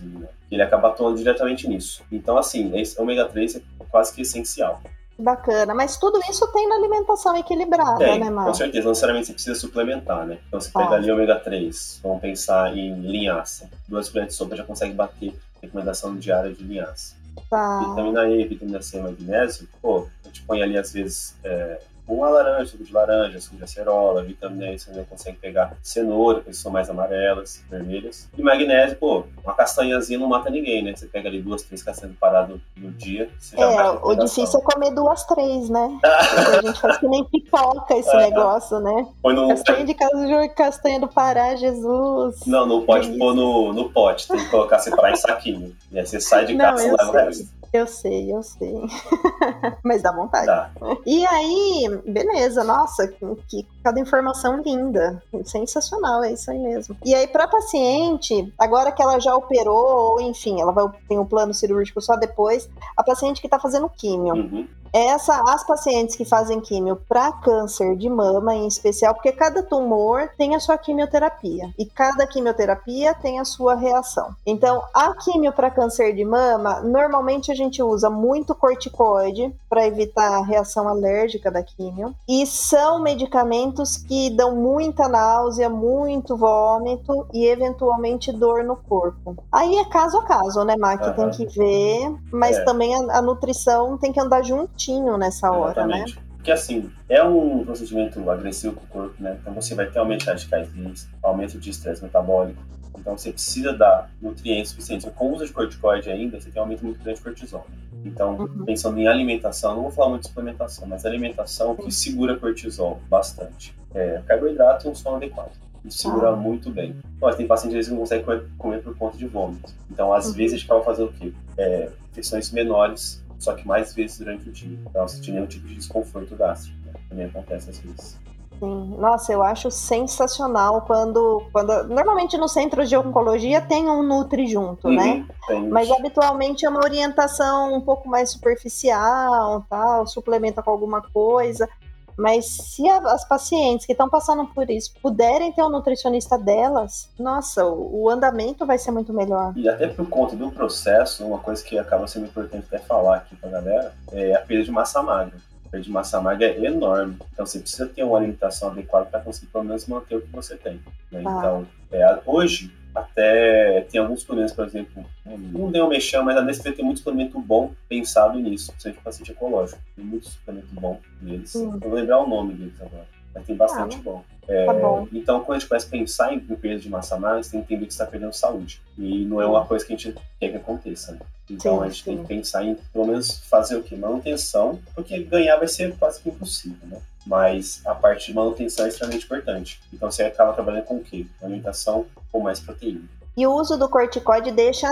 [0.51, 2.03] ele acaba atuando diretamente nisso.
[2.11, 4.81] Então, assim, esse ômega 3 é quase que essencial.
[5.19, 8.53] Bacana, mas tudo isso tem na alimentação equilibrada, tem, né, Marcos?
[8.53, 10.39] Com certeza, não necessariamente você precisa suplementar, né?
[10.47, 13.69] Então, você pega ali ômega 3, vamos pensar em linhaça.
[13.87, 17.20] Duas colheres de sopa já consegue bater recomendação diária de linhaça.
[17.49, 17.79] Tá.
[17.89, 22.71] Vitamina E, vitamina C, magnésio, pô, a gente põe ali às vezes é, uma laranja,
[22.71, 26.71] suco de laranja, suco de acerola, vitamina E, você não consegue pegar cenoura, porque são
[26.71, 28.29] mais amarelas, vermelhas.
[28.37, 30.93] E magnésio, pô, uma castanhazinha não mata ninguém, né?
[30.95, 34.63] Você pega ali duas, três castanhas paradas no dia, você já É, o difícil é
[34.63, 35.99] comer duas, três, né?
[36.03, 39.07] A gente faz que nem pipoca esse negócio, né?
[39.23, 39.47] No...
[39.49, 42.45] Castanha de caju, castanha do Pará, Jesus.
[42.45, 45.75] Não, não pode pôr no, no pote, tem que colocar separar em saquinho.
[45.91, 47.60] E aí você sai de casa e leva o resto.
[47.73, 48.73] Eu sei, eu sei.
[49.83, 50.45] Mas dá vontade.
[50.45, 50.71] Tá.
[51.05, 53.07] E aí, beleza, nossa,
[53.47, 55.21] que cada informação linda.
[55.45, 56.95] Sensacional, é isso aí mesmo.
[57.03, 61.25] E aí, para paciente, agora que ela já operou, ou enfim, ela vai tem um
[61.25, 64.33] plano cirúrgico só depois, a paciente que tá fazendo químio.
[64.33, 69.63] Uhum essa as pacientes que fazem químio para câncer de mama em especial, porque cada
[69.63, 74.35] tumor tem a sua quimioterapia e cada quimioterapia tem a sua reação.
[74.45, 80.39] Então, a químio para câncer de mama, normalmente a gente usa muito corticoide para evitar
[80.39, 83.70] a reação alérgica da químio e são medicamentos
[84.07, 89.37] que dão muita náusea, muito vômito e eventualmente dor no corpo.
[89.51, 91.01] Aí é caso a caso, né, Mac?
[91.01, 91.13] Uhum.
[91.13, 92.63] Tem que ver, mas é.
[92.63, 96.15] também a, a nutrição tem que andar junto certinho nessa hora, Exatamente.
[96.15, 96.21] né?
[96.35, 99.37] Porque assim, é um procedimento agressivo para o corpo, né?
[99.39, 102.59] Então você vai ter aumento de radicais livres, aumento de estresse metabólico.
[102.97, 105.09] Então você precisa dar nutrientes suficientes.
[105.15, 107.65] Com o uso de corticoide ainda, você tem um aumento muito grande de cortisol.
[108.03, 108.65] Então, uhum.
[108.65, 113.75] pensando em alimentação, não vou falar muito de suplementação, mas alimentação que segura cortisol bastante.
[113.93, 115.51] É, carboidrato e um sono adequado.
[115.85, 116.35] Isso segura ah.
[116.35, 116.95] muito bem.
[117.19, 119.73] Mas tem pacientes que não conseguem comer, comer por conta de vômito.
[119.89, 120.33] Então, às uhum.
[120.33, 121.33] vezes, a gente acaba fazendo o quê?
[121.57, 124.77] É, refeições menores só que mais vezes durante o dia.
[124.87, 126.77] Então, sentir nenhum tipo de desconforto gástrico.
[126.85, 126.93] Né?
[127.09, 128.19] Também acontece às vezes.
[128.61, 128.95] Sim.
[128.99, 131.83] Nossa, eu acho sensacional quando, quando.
[131.85, 135.25] Normalmente no centro de oncologia tem um Nutri junto, uhum, né?
[135.47, 135.67] Tem.
[135.67, 141.67] Mas habitualmente é uma orientação um pouco mais superficial, tal, suplementa com alguma coisa.
[142.15, 147.09] Mas se a, as pacientes que estão passando por isso puderem ter um nutricionista delas,
[147.17, 149.53] nossa, o, o, andamento vai ser muito melhor.
[149.55, 153.35] E até por conta do processo, uma coisa que acaba sendo importante até falar aqui
[153.35, 155.33] pra galera é a perda de massa magra.
[155.79, 157.17] De massa magra é enorme.
[157.31, 160.57] Então você precisa ter uma alimentação adequada para conseguir pelo menos manter o que você
[160.57, 160.81] tem.
[161.11, 161.23] Né?
[161.25, 161.37] Ah.
[161.37, 166.71] Então, é, hoje, até tem alguns suplementos, por exemplo, não deu mexer, mas a Nestlé
[166.73, 169.79] tem muito suplemento bom pensado nisso, principalmente paciente ecológico.
[169.95, 171.55] Tem muito suplemento bom neles.
[171.55, 171.79] Hum.
[171.79, 174.23] Vou lembrar o nome deles agora, mas tem bastante ah, bom.
[174.47, 175.07] É, tá bom.
[175.13, 177.73] Então, quando a gente começa a pensar em perda de massa magra, você tem que
[177.73, 178.81] entender que está perdendo saúde.
[178.97, 181.13] E não é uma coisa que a gente quer que aconteça.
[181.13, 181.19] Né?
[181.53, 182.03] Então, sim, a gente sim.
[182.03, 183.95] tem que pensar em, pelo menos, fazer o quê?
[183.95, 187.01] Manutenção, porque ganhar vai ser quase que impossível, né?
[187.25, 189.81] mas a parte de manutenção é extremamente importante.
[189.93, 191.25] Então você acaba trabalhando com o quê?
[191.41, 193.03] Alimentação com mais proteína.
[193.35, 194.87] E o uso do corticoide deixa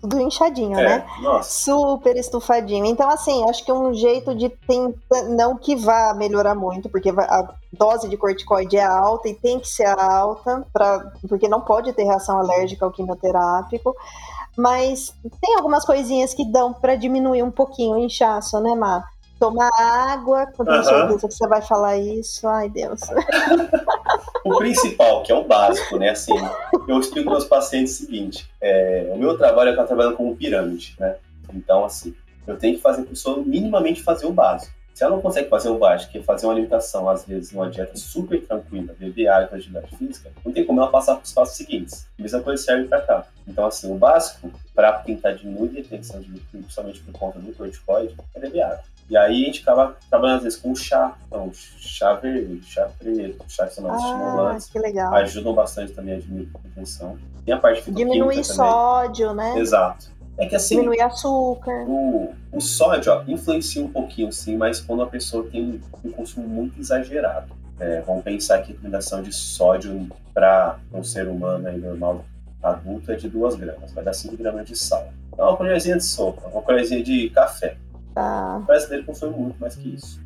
[0.00, 1.06] tudo inchadinho, é, né?
[1.20, 1.64] Nossa.
[1.64, 2.86] Super estufadinho.
[2.86, 7.54] Então, assim, acho que um jeito de tentar, não que vá melhorar muito, porque a
[7.70, 12.04] dose de corticoide é alta e tem que ser alta, pra, porque não pode ter
[12.04, 13.94] reação alérgica ao quimioterápico.
[14.58, 19.04] Mas tem algumas coisinhas que dão para diminuir um pouquinho o inchaço, né, Má?
[19.38, 20.82] tomar água, com uhum.
[20.82, 22.46] certeza que você vai falar isso.
[22.46, 23.00] Ai, Deus.
[24.44, 26.10] o principal, que é o básico, né?
[26.10, 26.34] Assim,
[26.86, 30.36] eu explico para meus pacientes o seguinte: é, o meu trabalho é estar trabalhando como
[30.36, 31.16] pirâmide, né?
[31.54, 32.14] Então, assim,
[32.46, 34.76] eu tenho que fazer a pessoa minimamente fazer o básico.
[34.98, 37.70] Se ela não consegue fazer o básico, que é fazer uma alimentação, às vezes, uma
[37.70, 41.56] dieta super tranquila, beber água, atividade física, não tem como ela passar para os passos
[41.56, 42.04] seguintes.
[42.18, 43.24] A mesma coisa serve para cá.
[43.46, 47.52] Então, assim, o básico para tentar diminuir a retenção de líquido, principalmente por conta do
[47.52, 48.82] corticoide, é beber água.
[49.08, 53.44] E aí a gente acaba trabalhando às vezes com chá, então chá verde, chá preto,
[53.46, 54.66] chá que são mais ah, estimulantes.
[54.66, 55.14] Que legal.
[55.14, 57.16] Ajudam bastante também a diminuir a retenção.
[57.44, 59.60] Tem a parte Diminuir sódio, né?
[59.60, 60.17] Exato.
[60.38, 60.76] É que assim.
[60.76, 61.84] Diminuir açúcar.
[61.86, 66.48] O, o sódio ó, influencia um pouquinho, sim, mas quando a pessoa tem um consumo
[66.48, 67.52] muito exagerado.
[67.80, 72.24] É, vamos pensar que a recomendação de sódio para um ser humano aí normal
[72.62, 75.08] adulto é de 2 gramas, vai dar 5 gramas de sal.
[75.32, 77.76] Então, uma colherzinha de sopa, uma colherzinha de café.
[78.14, 78.58] Tá.
[78.60, 80.20] O brasileiro consome muito mais que isso.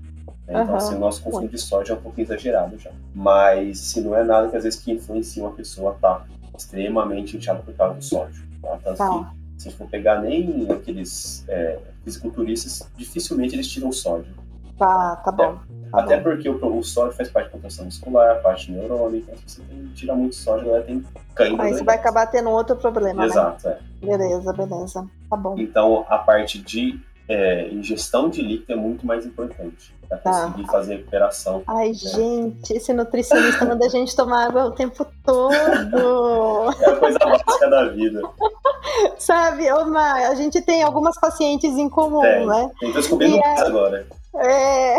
[0.48, 0.76] Então, uhum.
[0.76, 2.90] assim, o nosso consumo de sódio é um pouco exagerado já.
[3.14, 6.26] Mas, assim, não é nada que às vezes que influencia uma pessoa a estar tá
[6.56, 8.42] extremamente inchada por causa do sódio.
[8.60, 8.78] Tá?
[8.82, 9.08] Tanto tá.
[9.10, 14.34] que, se a gente for pegar nem aqueles é, fisiculturistas, dificilmente eles tiram sódio.
[14.78, 15.58] Tá, tá bom.
[15.90, 19.30] Tá Até porque o, o, sódio faz parte da contração muscular, parte neurônica.
[19.30, 21.60] Então, se você tem, tira muito sódio, ela tem caindo.
[21.62, 23.22] Aí você vai acabar tendo outro problema.
[23.22, 23.26] Né?
[23.26, 23.78] Exato, né?
[24.02, 24.06] é.
[24.06, 25.06] Beleza, beleza.
[25.30, 25.54] Tá bom.
[25.58, 30.46] Então, a parte de é, ingestão de líquido é muito mais importante para tá.
[30.46, 31.62] conseguir fazer recuperação.
[31.66, 31.94] Ai, né?
[31.94, 36.72] gente, esse nutricionista manda a gente tomar água o tempo todo.
[36.80, 38.20] É a coisa básica da vida.
[39.18, 42.46] Sabe, Omar, a gente tem algumas pacientes em comum, tem.
[42.46, 42.70] né?
[42.76, 44.06] Então, descobrindo mais agora.
[44.34, 44.96] É.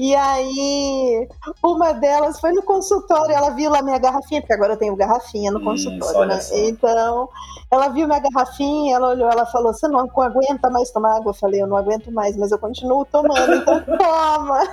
[0.00, 1.28] E aí,
[1.60, 5.50] uma delas foi no consultório, ela viu lá minha garrafinha, porque agora eu tenho garrafinha
[5.50, 6.40] no consultório, né?
[6.40, 6.56] Só.
[6.56, 7.28] Então,
[7.68, 11.30] ela viu minha garrafinha, ela olhou, ela falou: Você não aguenta mais tomar água?
[11.30, 14.72] Eu falei: Eu não aguento mais, mas eu continuo tomando, então toma.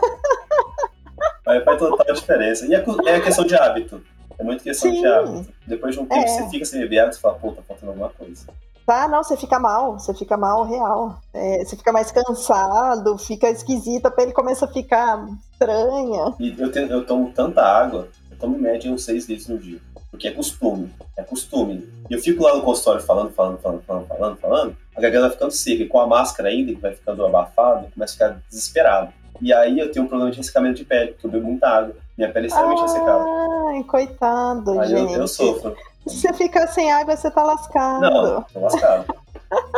[1.44, 2.68] Vai, faz total diferença.
[2.68, 4.04] E é a questão de hábito.
[4.38, 5.02] É muito questão Sim.
[5.02, 5.48] de hábito.
[5.66, 6.28] Depois de um tempo é.
[6.28, 8.46] você fica sem beber água e fala: Pô, tá faltando alguma coisa.
[8.86, 11.20] Tá, não, você fica mal, você fica mal real.
[11.34, 16.36] É, você fica mais cansado, fica esquisita, a pele começa a ficar estranha.
[16.58, 19.80] Eu, tenho, eu tomo tanta água, eu tomo em média uns 6 litros no dia.
[20.12, 21.90] Porque é costume, é costume.
[22.10, 25.32] E eu fico lá no consultório falando, falando, falando, falando, falando, falando, a garganta vai
[25.32, 25.84] ficando seca.
[25.84, 29.12] E com a máscara ainda, que vai ficando abafado, começa a ficar desesperado.
[29.42, 31.96] E aí eu tenho um problema de ressecamento de pele, porque eu bebo muita água.
[32.18, 33.26] Minha pele é extremamente ressecada.
[33.68, 35.14] Ai, coitado, aí gente.
[35.14, 35.76] Eu, eu sofro.
[36.08, 38.02] Se você ficar sem água, você tá lascado.
[38.02, 39.06] Não, tô lascado.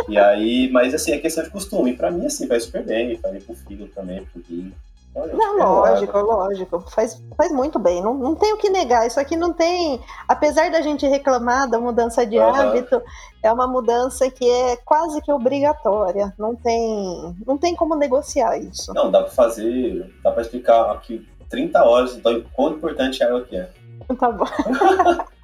[0.08, 1.94] e aí, mas assim, é questão de costume.
[1.94, 3.18] Pra mim, assim, vai super bem.
[3.18, 4.42] Falei pro filho também, pro.
[5.34, 6.80] Não, lógico, lógico.
[6.92, 8.02] Faz, faz muito bem.
[8.02, 9.08] Não, não tem o que negar.
[9.08, 10.00] Isso aqui não tem.
[10.28, 12.54] Apesar da gente reclamar da mudança de uhum.
[12.54, 13.02] hábito,
[13.42, 16.34] é uma mudança que é quase que obrigatória.
[16.38, 18.94] Não tem, não tem como negociar isso.
[18.94, 20.14] Não, dá pra fazer.
[20.24, 23.70] Dá pra explicar aqui 30 horas, então, quão importante a água que é.
[24.20, 24.46] Tá bom.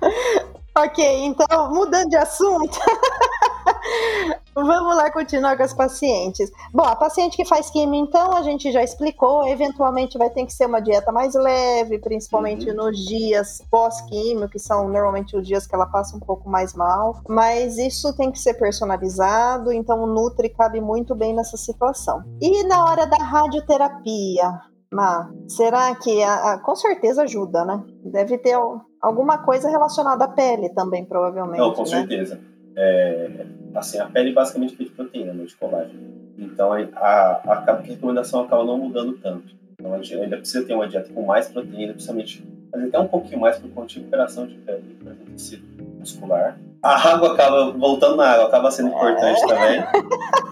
[0.76, 2.78] ok, então, mudando de assunto.
[4.54, 6.50] Vamos lá continuar com as pacientes.
[6.72, 10.52] Bom, a paciente que faz quimio, então, a gente já explicou, eventualmente vai ter que
[10.52, 12.76] ser uma dieta mais leve, principalmente uhum.
[12.76, 17.22] nos dias pós-químio, que são normalmente os dias que ela passa um pouco mais mal.
[17.28, 22.24] Mas isso tem que ser personalizado, então o Nutri cabe muito bem nessa situação.
[22.40, 24.60] E na hora da radioterapia?
[24.90, 27.84] Má, será que a, a, com certeza ajuda, né?
[28.04, 28.56] Deve ter
[29.00, 31.58] alguma coisa relacionada à pele também, provavelmente.
[31.58, 31.88] Não, com né?
[31.88, 32.40] certeza.
[32.76, 36.18] É, assim, a pele basicamente é feita de proteína, não de colágeno.
[36.38, 39.56] Então, a, a, a recomendação acaba não mudando tanto.
[39.80, 43.08] Então, a gente ainda precisa ter uma dieta com mais proteína, principalmente fazer até um
[43.08, 45.64] pouquinho mais por conta de recuperação de pele, por exemplo, tecido
[45.98, 46.58] muscular.
[46.82, 49.46] A água acaba, voltando na água, acaba sendo importante é.
[49.46, 49.82] também.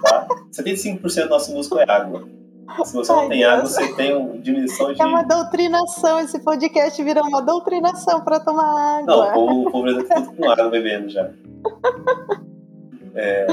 [0.02, 0.28] Tá?
[0.52, 2.35] 75% do nosso músculo é água.
[2.84, 3.52] Se você Ai, não tem Deus.
[3.52, 5.02] água, você tem uma diminuição de.
[5.02, 9.06] É uma doutrinação, esse podcast virou uma doutrinação para tomar água.
[9.06, 11.30] Não, o povo, povo tá tudo com água bebendo já.
[13.18, 13.46] É,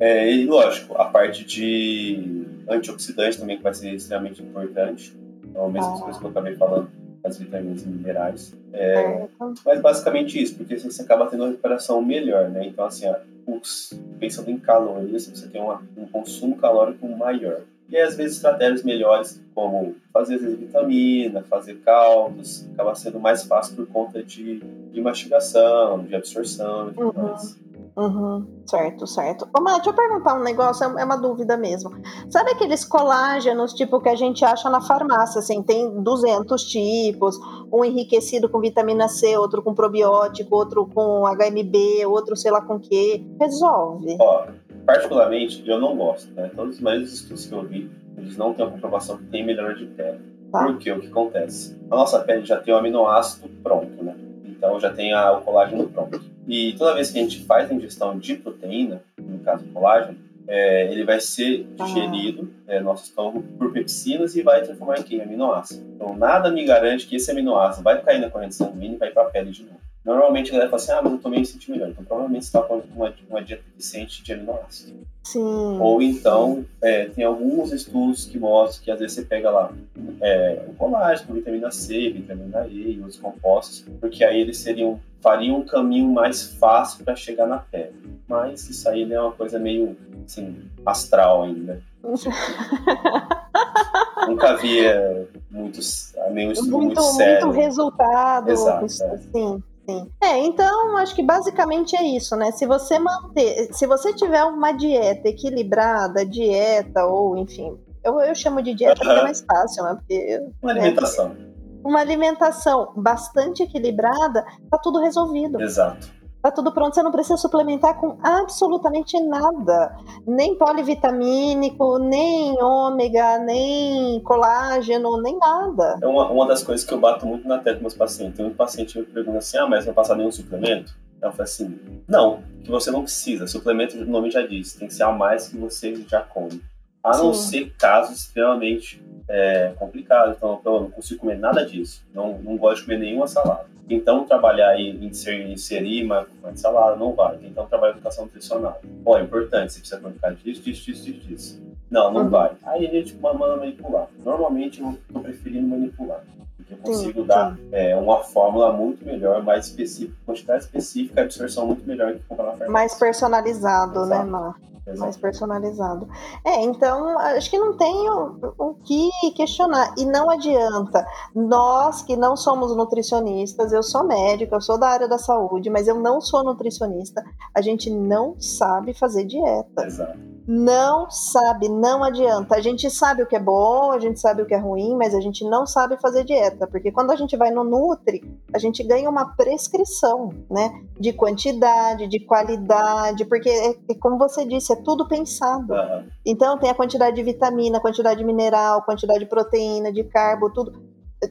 [0.00, 5.16] é, e lógico, a parte de antioxidante também que vai ser extremamente importante.
[5.44, 6.00] Então, a mesma ah.
[6.00, 6.90] coisa que eu acabei falando,
[7.22, 8.56] as vitaminas e minerais.
[8.72, 9.28] É,
[9.64, 12.66] mas basicamente isso, porque você acaba tendo uma recuperação melhor, né?
[12.66, 13.06] Então, assim,
[13.46, 17.60] os, pensando em calorias, você tem uma, um consumo calórico maior.
[17.88, 23.86] E às vezes, estratégias melhores, como fazer vitamina, fazer caldos, acaba sendo mais fácil por
[23.86, 27.28] conta de, de mastigação, de absorção e tudo uhum.
[27.28, 27.66] mais.
[27.96, 29.48] Uhum, certo, certo.
[29.56, 31.90] Ô, Má, deixa eu perguntar um negócio, é, é uma dúvida mesmo.
[32.28, 37.38] Sabe aqueles colágenos, tipo, que a gente acha na farmácia, assim, tem 200 tipos,
[37.72, 42.78] um enriquecido com vitamina C, outro com probiótico, outro com HMB, outro sei lá com
[42.78, 44.18] que, resolve?
[44.20, 44.46] Ó,
[44.86, 46.50] particularmente, eu não gosto, né?
[46.54, 49.74] Todos os mais estudos que eu vi, eles não têm a comprovação que tem melhora
[49.74, 50.20] de pele.
[50.50, 50.64] Tá.
[50.64, 51.76] Porque o que acontece?
[51.90, 54.14] A nossa pele já tem o aminoácido pronto, né?
[54.46, 56.22] Então já tem a, o colágeno pronto.
[56.46, 60.16] E toda vez que a gente faz a ingestão de proteína, no caso do colágeno,
[60.48, 62.74] é, ele vai ser digerido ah.
[62.74, 65.20] é, no nosso estômago por pepsinas e vai transformar em quê?
[65.20, 65.84] aminoácido.
[65.94, 69.22] Então nada me garante que esse aminoácido vai cair na corrente sanguínea e vai para
[69.22, 69.85] a pele de novo.
[70.06, 71.88] Normalmente a galera fala assim, ah, mas eu tomei me senti melhor.
[71.88, 74.94] Então provavelmente você está com uma, uma dieta deficiente de aminoácidos.
[75.24, 75.80] Sim.
[75.80, 79.72] Ou então, é, tem alguns estudos que mostram que às vezes você pega lá
[80.20, 85.56] é, o colágeno, vitamina C, vitamina E e outros compostos, porque aí eles seriam, fariam
[85.56, 88.20] um caminho mais fácil para chegar na pele.
[88.28, 91.82] Mas isso aí é uma coisa meio, assim, astral ainda.
[94.28, 97.46] Nunca havia muitos, nenhum estudo muito, muito sério.
[97.46, 98.50] Muito resultado.
[98.50, 99.75] Exato, é.
[99.86, 100.10] Sim.
[100.22, 102.50] É, então acho que basicamente é isso, né?
[102.52, 108.62] Se você manter, se você tiver uma dieta equilibrada, dieta ou enfim, eu, eu chamo
[108.62, 109.94] de dieta porque é mais fácil, né?
[109.94, 111.28] Porque, uma alimentação.
[111.30, 111.46] Né?
[111.84, 115.60] Uma alimentação bastante equilibrada, tá tudo resolvido.
[115.60, 116.15] Exato.
[116.46, 119.96] Tá tudo pronto, você não precisa suplementar com absolutamente nada.
[120.24, 125.98] Nem polivitamínico, nem ômega, nem colágeno, nem nada.
[126.00, 128.36] É uma, uma das coisas que eu bato muito na tecla com meus pacientes.
[128.36, 130.96] Tem um paciente que me pergunta assim: ah, mas vai passar nenhum suplemento?
[131.20, 133.48] Eu falo assim: não, que você não precisa.
[133.48, 136.62] Suplemento, o nome já diz, tem que ser a mais que você já come.
[137.02, 137.50] A não Sim.
[137.50, 140.36] ser casos extremamente é, complicados.
[140.36, 142.06] Então, eu não consigo comer nada disso.
[142.14, 143.75] Não, não gosto de comer nenhuma salada.
[143.88, 147.38] Então, trabalhar em, inserir uma, uma salada não vai.
[147.42, 148.80] Então, trabalhar em educação nutricional.
[149.04, 151.62] Ó, é importante, você precisa colocar disso, disso, disso, disso, disso.
[151.90, 152.28] Não, não uhum.
[152.28, 152.52] vai.
[152.64, 154.08] Aí a gente manda manipular.
[154.24, 156.24] Normalmente, eu estou preferindo manipular.
[156.56, 157.68] Porque eu consigo sim, dar sim.
[157.70, 162.44] É, uma fórmula muito melhor, mais específica, quantidade específica, absorção muito melhor do que comprar
[162.46, 162.72] na farmácia.
[162.72, 164.24] Mais personalizado, né, Exato.
[164.24, 164.56] né, Mar?
[164.94, 166.08] Mais personalizado.
[166.44, 169.94] É, então acho que não tem o, o, que questionar.
[169.98, 171.06] E não adianta.
[171.34, 175.88] Nós que não somos nutricionistas, eu sou médica, eu sou da área da saúde, mas
[175.88, 179.84] eu não sou nutricionista, a gente não sabe fazer dieta.
[179.84, 182.54] Exato não sabe, não adianta.
[182.54, 185.14] A gente sabe o que é bom, a gente sabe o que é ruim, mas
[185.14, 188.22] a gente não sabe fazer dieta, porque quando a gente vai no Nutri,
[188.54, 194.44] a gente ganha uma prescrição, né, de quantidade, de qualidade, porque é, é como você
[194.44, 195.72] disse, é tudo pensado.
[195.72, 196.06] Uhum.
[196.24, 200.72] Então tem a quantidade de vitamina, quantidade de mineral, quantidade de proteína, de carbo, tudo.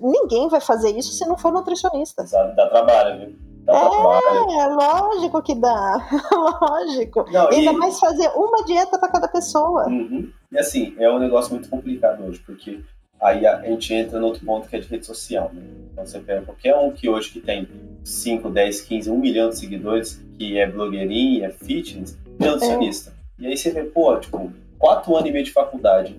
[0.01, 2.25] Ninguém vai fazer isso se não for nutricionista.
[2.27, 3.54] Sabe, dá trabalho, viu?
[3.67, 6.07] É, lógico que dá.
[6.61, 7.25] lógico.
[7.31, 7.75] Não, Ainda e...
[7.75, 9.87] mais fazer uma dieta para cada pessoa.
[9.87, 10.29] Uhum.
[10.51, 12.81] E assim, é um negócio muito complicado hoje, porque
[13.19, 15.51] aí a gente entra no outro ponto que é de rede social.
[15.53, 15.63] Né?
[15.91, 17.67] Então você pega qualquer um que hoje que tem
[18.03, 23.11] 5, 10, 15, 1 milhão de seguidores, que é blogueirinha, é fitness, é nutricionista.
[23.39, 23.43] É.
[23.43, 26.15] E aí você vê, pô, tipo, 4 anos e meio de faculdade,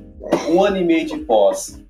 [0.51, 1.81] um ano e meio de pós,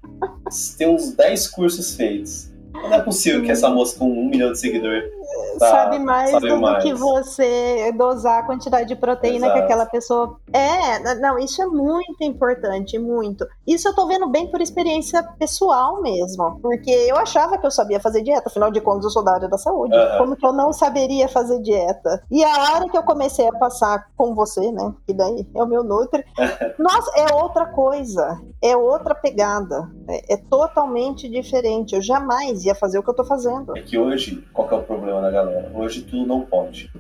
[0.77, 2.51] tem uns 10 cursos feitos.
[2.73, 5.16] Não é possível que essa moça com um milhão de seguidores
[5.59, 6.83] tá, sabe mais do mais.
[6.83, 9.53] que você dosar a quantidade de proteína Exato.
[9.55, 10.39] que aquela pessoa.
[10.53, 13.47] É, não, isso é muito importante, muito.
[13.67, 16.59] Isso eu tô vendo bem por experiência pessoal mesmo.
[16.61, 19.49] Porque eu achava que eu sabia fazer dieta, afinal de contas, eu sou da área
[19.49, 19.97] da saúde.
[19.97, 20.19] Uhum.
[20.19, 22.23] Como que eu não saberia fazer dieta?
[22.31, 24.93] E a hora que eu comecei a passar com você, né?
[25.07, 26.25] Que daí é o meu Nutri.
[26.79, 28.41] nossa, é outra coisa.
[28.63, 29.89] É outra pegada.
[30.09, 31.95] É, é totalmente diferente.
[31.95, 33.77] Eu jamais ia fazer o que eu tô fazendo.
[33.77, 35.71] É que hoje, qual que é o problema da galera?
[35.75, 36.91] Hoje tu não pode.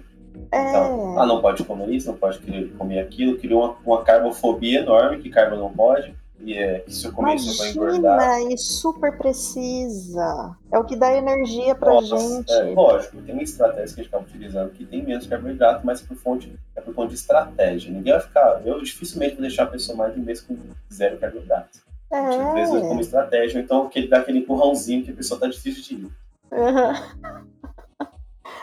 [0.53, 0.69] É...
[0.69, 2.39] Então, ah, não pode comer isso, não pode
[2.77, 3.39] comer aquilo.
[3.39, 6.15] Criou uma, uma carbofobia enorme, que carbo não pode.
[6.41, 8.41] E é que se eu comer isso, eu vou engordar.
[8.43, 10.55] e super precisa.
[10.71, 12.53] É o que dá energia pra Nossa, gente.
[12.53, 16.03] É, lógico, tem uma estratégia que a gente tá utilizando que tem menos carboidrato, mas
[16.03, 17.91] por fonte, é por conta de estratégia.
[17.91, 18.61] Ninguém vai ficar.
[18.65, 20.57] Eu dificilmente vou deixar a pessoa mais de um mês com
[20.93, 21.81] zero carboidrato.
[22.13, 22.19] É.
[22.19, 25.83] Às vezes como estratégia, então que ele dá aquele empurrãozinho que a pessoa tá difícil
[25.83, 26.11] de ir.
[26.53, 27.47] Uhum.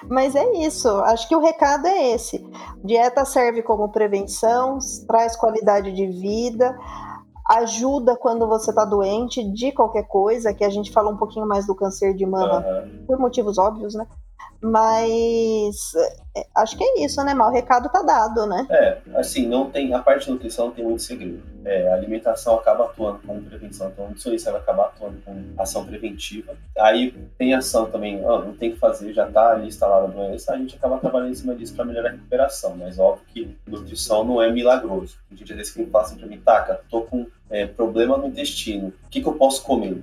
[0.09, 2.45] Mas é isso, acho que o recado é esse.
[2.83, 6.77] Dieta serve como prevenção, traz qualidade de vida,
[7.49, 11.65] ajuda quando você está doente de qualquer coisa, que a gente fala um pouquinho mais
[11.65, 13.05] do câncer de mama uhum.
[13.05, 14.07] por motivos óbvios, né?
[14.63, 15.93] Mas
[16.35, 17.49] é, acho que é isso, né, Mal?
[17.49, 18.65] O recado tá dado, né?
[18.69, 19.93] É, assim, não tem.
[19.93, 21.43] A parte de nutrição não tem muito segredo.
[21.65, 25.85] É, a alimentação acaba atuando como prevenção, então o nutricionista vai acabar atuando com ação
[25.85, 26.55] preventiva.
[26.79, 30.53] Aí tem ação também, ah, não tem que fazer, já tá ali instalada a doença,
[30.53, 32.75] a gente acaba trabalhando em cima disso para melhorar a recuperação.
[32.77, 35.17] Mas óbvio que nutrição não é milagroso.
[35.29, 38.93] A gente às vezes que assim pra mim, taca, tô com é, problema no intestino,
[39.05, 40.01] o que, que eu posso comer?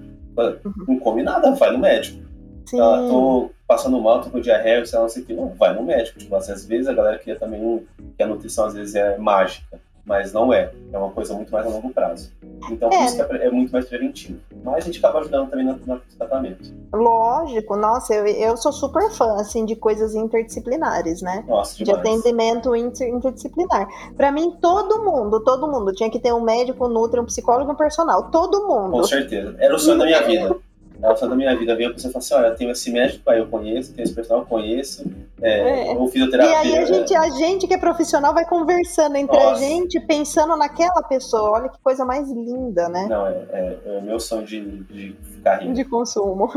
[0.86, 2.29] Não come nada, vai no médico.
[2.66, 2.80] Sim.
[2.80, 5.32] Ah, tô passando mal, tô com diarreia, sei lá, não sei o que.
[5.32, 6.18] Não, vai no médico.
[6.18, 7.84] Tipo, assim, às vezes a galera queria também um,
[8.16, 10.72] que a nutrição às vezes é mágica, mas não é.
[10.92, 12.32] É uma coisa muito mais a longo prazo.
[12.70, 13.04] Então, é.
[13.04, 14.40] isso que é, é muito mais preventivo.
[14.64, 16.74] Mas a gente acaba ajudando também no, no tratamento.
[16.92, 21.44] Lógico, nossa, eu, eu sou super fã, assim, de coisas interdisciplinares, né?
[21.46, 23.88] Nossa, de atendimento inter, interdisciplinar.
[24.16, 27.72] Para mim, todo mundo, todo mundo tinha que ter um médico, um nutri, um psicólogo,
[27.72, 28.30] um personal.
[28.30, 28.90] Todo mundo.
[28.90, 29.54] Com certeza.
[29.58, 30.56] Era o sonho da minha vida.
[31.02, 31.74] Ela só da minha vida.
[31.74, 34.14] Vem a pessoa e fala assim: olha, tem esse médico aí, eu conheço, tem esse
[34.14, 35.04] personal, eu conheço,
[35.40, 35.96] é, é.
[35.96, 36.52] ou fisioterapia.
[36.52, 39.52] E aí a gente, a gente que é profissional vai conversando entre Nossa.
[39.52, 41.50] a gente, pensando naquela pessoa.
[41.50, 43.06] Olha que coisa mais linda, né?
[43.08, 45.74] Não, é, é, é meu sonho de, de ficar rindo.
[45.74, 46.48] De consumo.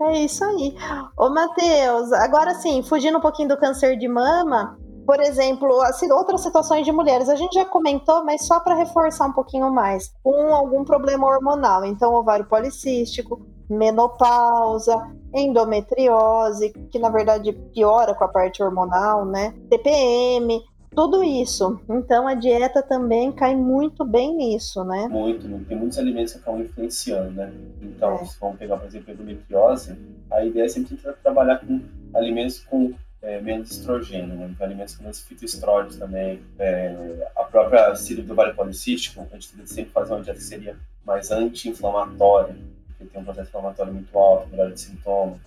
[0.00, 0.04] É.
[0.12, 0.74] é isso aí.
[1.18, 6.42] Ô, Matheus, agora sim, fugindo um pouquinho do câncer de mama, por exemplo, assim, outras
[6.42, 10.54] situações de mulheres, a gente já comentou, mas só para reforçar um pouquinho mais, com
[10.54, 18.62] algum problema hormonal, então ovário policístico, menopausa, endometriose, que na verdade piora com a parte
[18.62, 19.54] hormonal, né?
[19.68, 20.62] TPM,
[20.94, 21.80] tudo isso.
[21.88, 25.08] Então a dieta também cai muito bem nisso, né?
[25.08, 27.52] Muito, tem muitos alimentos que acabam influenciando, né?
[27.82, 28.24] Então, é.
[28.24, 29.98] se vamos pegar, por exemplo, a endometriose,
[30.30, 31.80] a ideia é sempre trabalhar com
[32.14, 32.92] alimentos com
[33.24, 34.48] é, menos estrogênio, né?
[34.50, 36.40] Então, alimentos com menos fitoestrógenos também.
[36.58, 40.44] É, a própria síndrome do ovário policístico, a gente tem sempre fazer uma dieta que
[40.44, 42.54] seria mais anti-inflamatória,
[42.86, 45.40] porque tem um processo inflamatório muito alto, melhora de sintomas.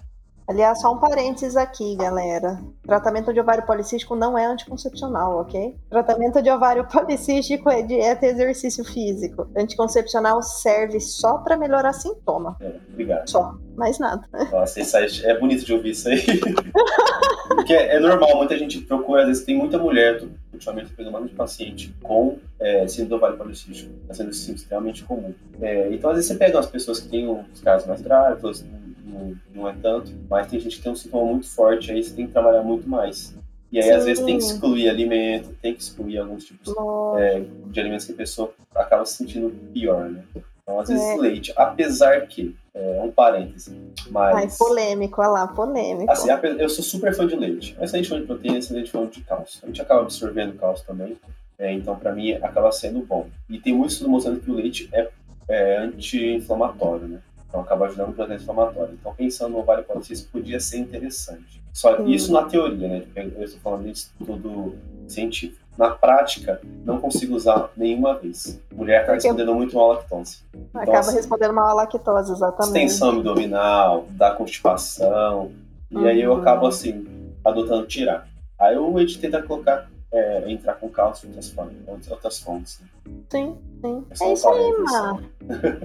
[0.47, 2.57] Aliás, só um parênteses aqui, galera.
[2.83, 5.75] Tratamento de ovário policístico não é anticoncepcional, ok?
[5.89, 9.45] Tratamento de ovário policístico é dieta e exercício físico.
[9.57, 12.55] Anticoncepcional serve só para melhorar sintoma.
[12.61, 13.29] É, obrigado.
[13.29, 14.23] Só, mais nada.
[14.49, 16.23] Nossa, isso aí, é bonito de ouvir isso aí.
[17.49, 20.23] Porque é normal, muita gente procura, às vezes tem muita mulher,
[20.53, 23.91] ultimamente pegando de paciente com é, síndrome do ovário policístico.
[24.03, 25.33] Está sendo extremamente comum.
[25.59, 28.63] É, então, às vezes você pega umas pessoas que têm os casos mais graves,
[29.07, 32.13] não, não é tanto, mas tem gente que tem um sintoma muito forte, aí você
[32.13, 33.35] tem que trabalhar muito mais.
[33.71, 33.91] E aí, Sim.
[33.91, 36.73] às vezes, tem que excluir alimento, tem que excluir alguns tipos
[37.17, 40.23] é, de alimentos que a pessoa acaba se sentindo pior, né?
[40.63, 41.15] Então, às vezes, é.
[41.17, 43.75] leite, apesar que, é um parêntese,
[44.11, 44.35] mas...
[44.35, 46.11] Ai, polêmico, olha lá, polêmico.
[46.11, 46.29] Assim,
[46.59, 47.75] eu sou super fã de leite.
[47.81, 49.59] Excelente fã de proteína, excelente fã de cálcio.
[49.63, 51.17] A gente acaba absorvendo cálcio também,
[51.57, 53.27] é, então, para mim, acaba sendo bom.
[53.49, 55.09] E tem muito estudo mostrando que o leite é,
[55.49, 57.19] é anti-inflamatório, né?
[57.47, 58.93] Então acaba ajudando no processo inflamatório.
[58.99, 61.61] Então pensando no ovário policístico podia ser interessante.
[61.73, 63.03] Só isso na teoria, né?
[63.15, 64.75] Eu estou falando de estudo
[65.07, 65.65] científico.
[65.77, 68.59] Na prática, não consigo usar nenhuma vez.
[68.73, 70.39] Mulher está respondendo muito mal à lactose.
[70.51, 72.77] Então, acaba assim, respondendo mal à lactose, exatamente.
[72.77, 75.51] Extensão abdominal, da constipação.
[75.91, 76.67] E aí eu acabo uhum.
[76.67, 77.05] assim,
[77.45, 78.27] adotando tirar.
[78.59, 79.87] Aí o Ed tenta colocar
[80.17, 82.09] é, entrar com cálcio em outras fontes.
[82.09, 82.87] Outras fontes né?
[83.29, 84.05] Sim, sim.
[84.21, 85.23] É, é isso aí, Mar.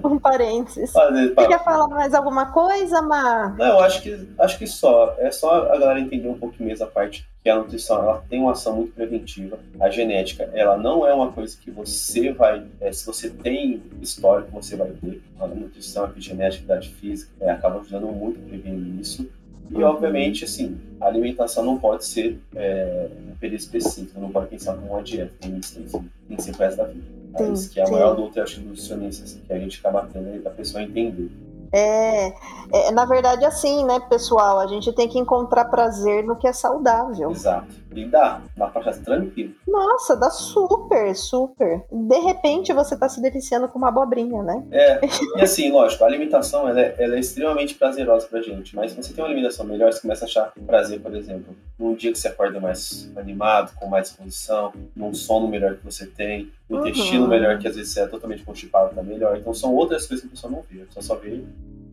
[0.03, 0.91] Um parênteses.
[0.93, 3.55] Você quer falar mais alguma coisa, Mar?
[3.57, 5.15] Não, eu acho que, acho que só.
[5.19, 8.39] É só a galera entender um pouquinho mais a parte que a nutrição ela tem
[8.39, 9.59] uma ação muito preventiva.
[9.79, 12.65] A genética, ela não é uma coisa que você vai.
[12.79, 15.21] É, se você tem histórico, você vai ter.
[15.39, 19.29] A nutrição, a epigenética, a física, é, acaba ajudando muito a prevenir isso.
[19.71, 24.75] E, obviamente, assim, a alimentação não pode ser é, um período específico, não pode pensar
[24.75, 27.03] como uma dieta, tem, tem, tem que ser o resto da vida.
[27.37, 30.07] Sim, é isso que é a maior luta, acho, dos nutricionistas, que a gente acaba
[30.11, 31.31] tendo a pessoa entender.
[31.75, 32.27] É,
[32.71, 34.59] é, na verdade, assim, né, pessoal?
[34.59, 37.31] A gente tem que encontrar prazer no que é saudável.
[37.31, 37.73] Exato.
[37.95, 39.53] E dá, dá pra ficar tranquilo.
[39.67, 41.83] Nossa, dá super, super.
[41.91, 44.63] De repente você tá se deliciando com uma abobrinha, né?
[44.71, 44.99] É,
[45.37, 48.97] e assim, lógico, a alimentação ela é, ela é extremamente prazerosa pra gente, mas se
[48.97, 52.17] você tem uma alimentação melhor, você começa a achar prazer, por exemplo, num dia que
[52.17, 56.87] você acorda mais animado, com mais disposição, num sono melhor que você tem, no uhum.
[56.87, 59.37] intestino melhor, que às vezes você é totalmente constipado, tá melhor.
[59.37, 61.43] Então são outras coisas que a pessoa não vê, a pessoa só vê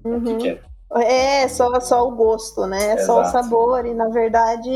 [0.05, 0.17] uhum.
[0.17, 0.39] o que uhum.
[0.39, 0.51] quer.
[0.55, 0.61] É,
[1.49, 2.93] só, só o gosto, né?
[2.93, 3.87] É só o sabor.
[3.87, 4.71] E na verdade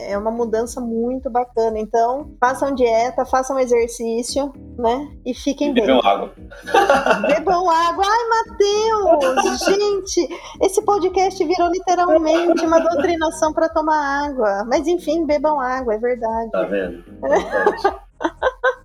[0.00, 1.78] é uma mudança muito bacana.
[1.78, 5.08] Então, façam dieta, façam exercício, né?
[5.26, 5.86] E fiquem e bem.
[5.86, 6.32] Bebam água.
[7.28, 8.04] Bebam água.
[8.06, 9.58] Ai, Matheus!
[9.66, 10.28] gente,
[10.62, 14.64] esse podcast virou literalmente uma doutrinação para tomar água.
[14.66, 16.50] Mas enfim, bebam água, é verdade.
[16.50, 17.04] Tá vendo?
[17.24, 18.08] É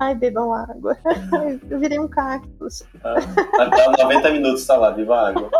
[0.00, 0.96] Ai, bebam água.
[1.70, 2.82] Eu virei um cactus.
[3.04, 3.14] Ah,
[3.60, 5.50] até 90 minutos tá lá, viva água.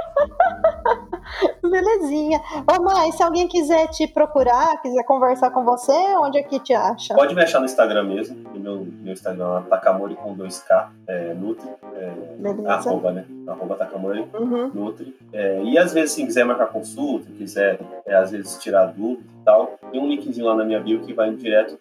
[1.63, 2.41] Belezinha.
[2.71, 6.75] Ô, mãe, se alguém quiser te procurar, quiser conversar com você, onde é que te
[6.75, 7.15] acha?
[7.15, 8.37] Pode me achar no Instagram mesmo.
[8.55, 11.69] Meu, meu Instagram é Takamori com 2K, é, Nutri.
[11.95, 12.69] É.
[12.69, 13.25] Arroba, né?
[13.47, 14.71] Arroba Takamori, uhum.
[14.75, 15.17] Nutri.
[15.33, 19.45] É, e às vezes, se quiser marcar consulta, quiser, é, às vezes, tirar dúvida e
[19.45, 21.79] tal, tem um linkzinho lá na minha bio que vai direto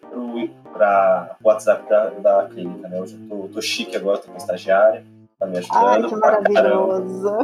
[0.72, 2.98] para o WhatsApp da, da clínica, né?
[2.98, 5.02] Eu já tô, tô chique agora, tô com estagiária
[5.42, 7.36] tá me ajudando Ai, que maravilhoso.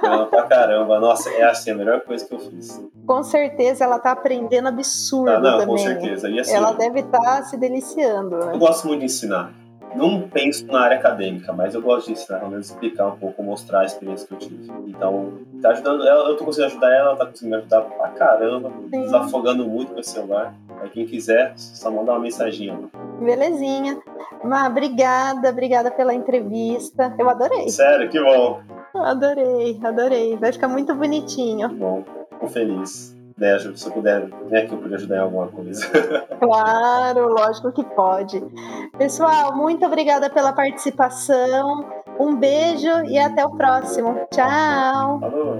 [0.00, 0.26] Caramba.
[0.26, 1.00] pra caramba.
[1.00, 2.82] Nossa, é assim, a melhor coisa que eu fiz.
[3.06, 5.66] Com certeza ela tá aprendendo absurdo ah, não, também.
[5.68, 6.28] Com certeza.
[6.28, 8.36] E assim, ela deve estar tá se deliciando.
[8.36, 8.54] Né?
[8.54, 9.52] Eu gosto muito de ensinar.
[9.96, 13.42] Não penso na área acadêmica, mas eu gosto de ensinar, pelo menos explicar um pouco,
[13.42, 14.72] mostrar a experiência que eu tive.
[14.86, 15.32] Então,
[15.62, 18.70] tá ajudando ela, eu tô conseguindo ajudar ela, ela tá conseguindo me ajudar pra caramba,
[18.90, 19.00] Sim.
[19.02, 20.54] desafogando muito o celular.
[20.78, 22.78] Pra quem quiser, só mandar uma mensaginha.
[23.18, 23.98] Belezinha.
[24.44, 27.14] Má, obrigada, obrigada pela entrevista.
[27.18, 27.68] Eu adorei.
[27.70, 28.60] Sério, que bom.
[28.94, 30.36] Adorei, adorei.
[30.36, 31.70] Vai ficar muito bonitinho.
[31.70, 33.15] Bom, fico feliz.
[33.36, 35.86] Né, se eu puder, né, que eu puder ajudar em alguma coisa.
[36.38, 38.42] Claro, lógico que pode.
[38.98, 41.84] Pessoal, muito obrigada pela participação.
[42.20, 44.26] Um beijo e até o próximo.
[44.30, 45.20] Tchau.
[45.20, 45.58] Falou.